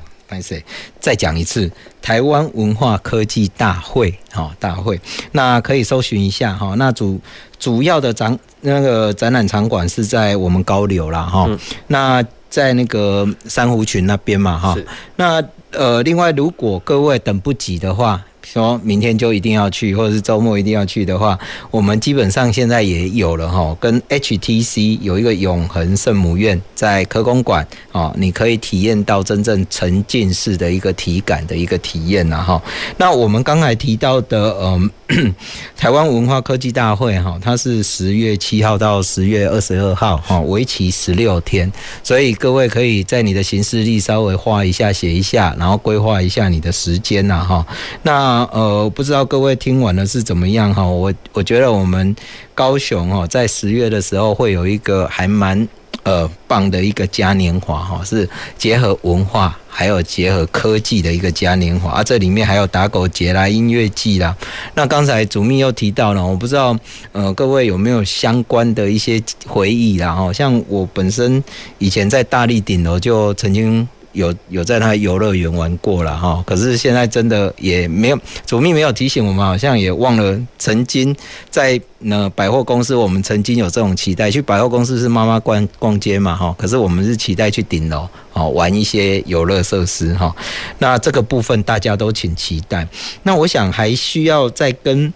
[1.00, 1.72] 再讲一次，
[2.06, 5.01] 台湾文化科技大会，哈，大会，
[5.32, 7.20] 那可以搜寻一下，哈，那主
[7.58, 11.49] 主要的展那个展览场馆是在我们高流啦，哈，
[11.88, 14.78] 那在那个珊瑚群那边嘛，哈，
[15.16, 18.22] 那呃，另外如果各位等不及的话。
[18.46, 21.38] 说明天就一定要去，或者是周末一定要去的话，
[21.72, 32.62] 我们基本上现在也有了哈，跟 HTC 有一个永恒圣母院在科工馆哦，你可以体验到真正沉浸式的一个体感的一个体验呐哈。
[32.98, 34.89] 那我们刚才提到的嗯，
[35.78, 41.72] 台湾文化科技大会哈，它是十月七号到十月二十二号哈，为期十六天，
[42.03, 47.66] 所以各位可以在你的行事历稍微画一下、写一下，然后规划一下你的时间呐哈。
[48.01, 50.84] 那呃，不知道各位听完了是怎么样哈？
[50.84, 52.16] 我我觉得我们
[52.56, 55.68] 高雄哈，在十月的时候会有一个还蛮
[56.06, 58.28] 呃棒的一个嘉年华哈，是
[58.58, 62.03] 结合文化还有结合科技的一个嘉年华啊。
[62.03, 64.34] 这里面还有打狗节啦、音乐季啦。
[64.74, 66.74] 那刚才主秘又提到了，我不知道
[67.12, 70.16] 呃各位有没有相关的一些回忆啦？
[70.16, 71.43] 哈，像我本身
[71.80, 73.86] 以前在大力顶楼就曾经。
[74.16, 81.16] 有有在他游乐园玩过了哈，可是现在真的也没有，主秘没有提醒我们，好像也忘了曾经
[81.49, 90.36] 在那百货公司，我们曾经有这种期待，去百货公司是妈妈逛逛街嘛哈，可是我们是期待去顶楼哦玩一些游乐设施哈，
[90.80, 92.88] 那这个部分大家都请期待，
[93.22, 95.13] 那我想还需要再跟。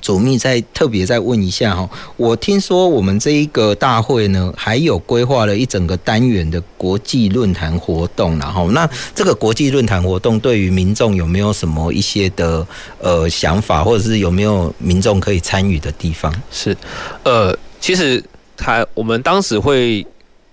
[0.00, 12.66] 主秘再特别再问一下哈，我听说我们这一个大会呢，还有规划了一整个单元的国际论坛活动，然后那这个国际论坛活动对于民众有没有什么一些的
[12.98, 16.34] 呃想法，或者是有没有民众可以参与的地方？
[16.50, 16.76] 是，
[17.24, 18.22] 呃，其实。
[18.54, 20.06] 台我们当时会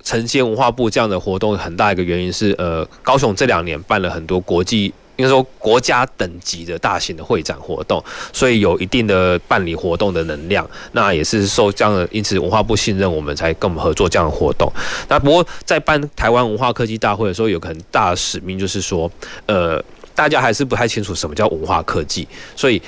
[0.03, 4.91] 承接文化部这样的活动，很大一个原因是，呃，高雄这两年办了很多国际。
[5.19, 8.01] 应该说国家等级的大型的会展活动，
[8.31, 10.65] 所以有一定的办理活动的能量。
[10.93, 14.71] 那也是受这样的，因此文化部信任我们，才跟我们合作这样的活动。
[15.09, 19.11] 那不过在办台湾文化科技大会的时候，有个很大的使命，就是说，
[19.45, 19.83] 呃，
[20.15, 22.81] 大家还是不太清楚什么叫文化科技，所以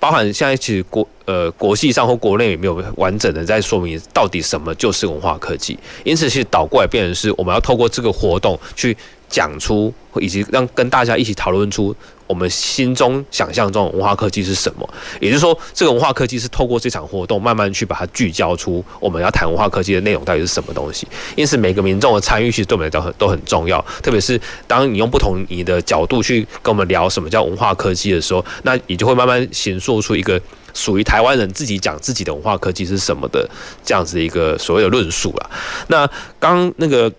[0.00, 5.78] 包含现在其实国呃国际上或国内也没有完整的在说明到底什么就是文化科技。
[6.02, 8.96] 因此，其实倒过来变成是，我们要透过这个活动去。
[9.36, 11.94] 讲出，以及让跟大家一起讨论出
[12.26, 14.88] 我们心中想象中的文化科技是什么。
[15.20, 21.06] 也就是说，这个文化科技是透过这场活动，慢慢去把它聚焦出我们要谈文化科技的内容到底是什么东西。
[21.34, 23.78] 因此，每个民众的参与其实对我们来讲很都很重要。
[24.02, 30.40] 特别是当你用不同你的角度去跟我们聊什么叫文化科技的时候，那你就会慢慢形塑出一个
[30.72, 33.46] 属于台湾人自己讲自己的文化科技是什么的
[33.84, 35.50] 这样子一个所谓的论述啊。
[35.88, 36.08] 那
[36.40, 37.12] 刚那个。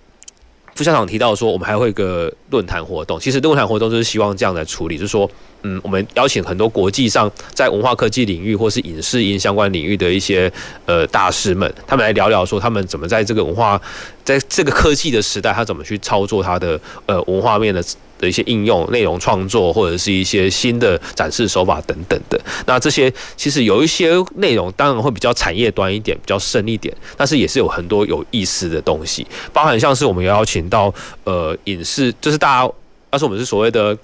[0.78, 3.20] 副校长提到说，我们还会一个论坛活动。
[3.20, 5.28] 其实论坛活动就是希望这样来处理，就是说，
[5.64, 10.52] 嗯，我们邀请很多国际上在文化科技领域或是影视音相关领域的一些
[10.86, 13.82] 呃大师们，他们来聊聊说，他们怎么在这个文化，
[14.24, 17.84] 在这个科技的时代，他怎么去操作他的呃文化面的。
[18.18, 22.40] 的一些应用、内容创作，或者是一些新的展示手法等等的。
[22.66, 30.94] 那这些其实有一些内容，当然会比较产业端一点，比较深一点，但是也是有很多有意思的东西，包含像是我们邀请到
[31.24, 32.72] 呃影视，就是大家，
[33.12, 33.98] 要是我们是所谓的。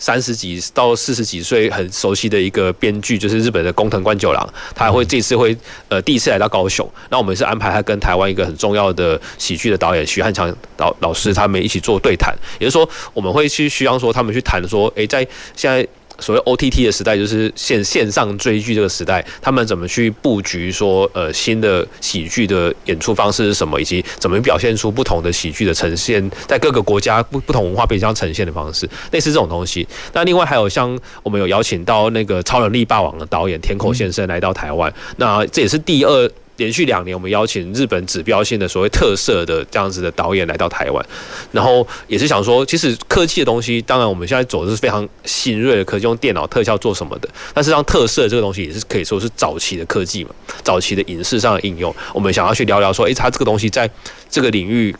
[0.00, 4.44] 三十几到四十几岁很熟悉的一个编剧，就是日本的工藤官九郎，
[4.74, 5.56] 他还会这次会
[5.88, 15.24] 呃第一次来到高雄，那我们是安排他跟台湾一个很重要的喜剧的导演徐汉强老老师他们一起做对谈，也就是说我们会去需要说他们去谈说，诶，在
[15.54, 15.86] 现在。
[16.20, 20.70] 所谓 OTT 的时代，就是线线上追剧这个时代，他们怎么去布局？
[20.70, 29.86] 说呃，新的喜剧的演出方式是什么，以及怎么表现出不同的喜剧的呈现，在各个国家不不同文化背景下呈现的方式，类似这种东西。
[30.12, 36.30] 那另外还有像我们有邀请到那个《超能力霸王》的导演田口先生来到台湾，那这也是第二。
[36.60, 41.04] 连续两年，我们邀请日本指标性的所谓特色的这样子的导演来到台湾，
[41.50, 50.30] 然后也是想说，其实科技的东西，当然我们现在走的是非常新锐的科技，用电脑特效做什么的，但是让特色这个东西也是可以说是早期的科技嘛，
[50.62, 53.88] 早期的影视上的应用，我们想要去聊聊说，诶，它这个东西在
[54.28, 54.94] 这个领域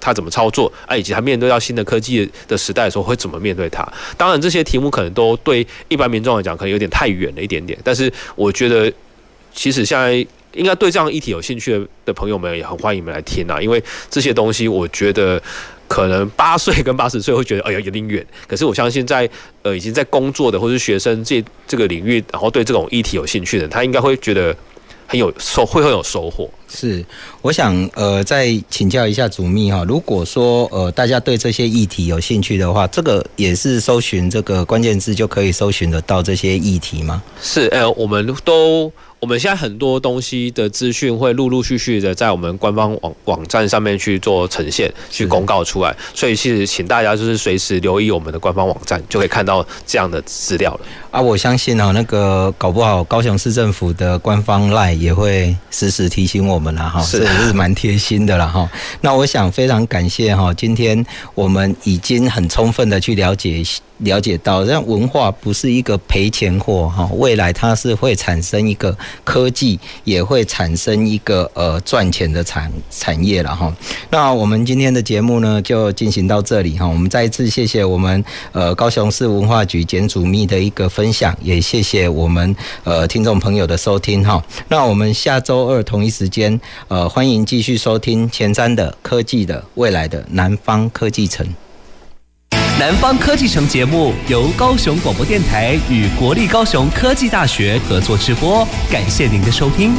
[0.00, 3.86] 它怎么操作啊，以及它面对到新的科技的时代的时候会怎么面对它？
[4.16, 8.90] 当然这些题目可能都对一般民众来讲可能有点太远了一点点，但是我觉得
[9.52, 10.26] 其实现在。
[10.54, 15.40] 应该对这样议题有兴趣的的朋友们也很欢迎你们来听啊，因为这些东西我觉得
[15.86, 19.28] 可能八岁跟八十岁会觉得哎呀有点远，可是我相信在
[19.62, 24.56] 呃已经在工作的或是学生这这个领域，然后对这种议题有兴趣的，他应该会觉得
[25.06, 26.48] 很有收，会很有收获。
[26.68, 27.04] 是，
[27.42, 37.22] 我想呃再请教一下主秘哈，如果说呃大家对这些议题有兴趣的话，这个也是搜寻这个关键字就可以搜寻得到这些议题吗？
[37.42, 38.90] 是，呃，我们都。
[39.24, 50.80] 我们现在很多东西的资讯会陆陆续续的在我们官方网网站上面去做呈现，去公告出来，所以其实请大家就是随时留意我们的官方网站，就可以看到这样的资料了。
[51.10, 58.68] 啊，我相信啊，那个搞不好高雄市政府的官方 LINE 也会时时提醒我们了哈，这也是蛮贴心的了哈。
[59.00, 61.02] 那我想非常感谢哈，今天
[61.34, 63.64] 我们已经很充分的去了解。
[63.98, 73.72] 了解到，让文化不是一个赔钱货哈，未来它是会产生一个科技，也会产生一个呃赚钱的产产业了哈。
[74.10, 76.86] 那我们今天的节目呢，就进行到这里哈。
[76.86, 78.22] 我们再一次谢谢我们
[78.52, 84.42] 呃高雄市文化局简主秘的一个分享，也谢谢我们呃听众朋友的收听哈。
[84.68, 91.46] 那我们下周二同一时间呃欢迎继续收听前瞻的科技的未来的南方科技城。
[92.76, 99.94] 南方科技城节目由高雄广播电台与国立高雄科技大学合作直播，感谢您的收听。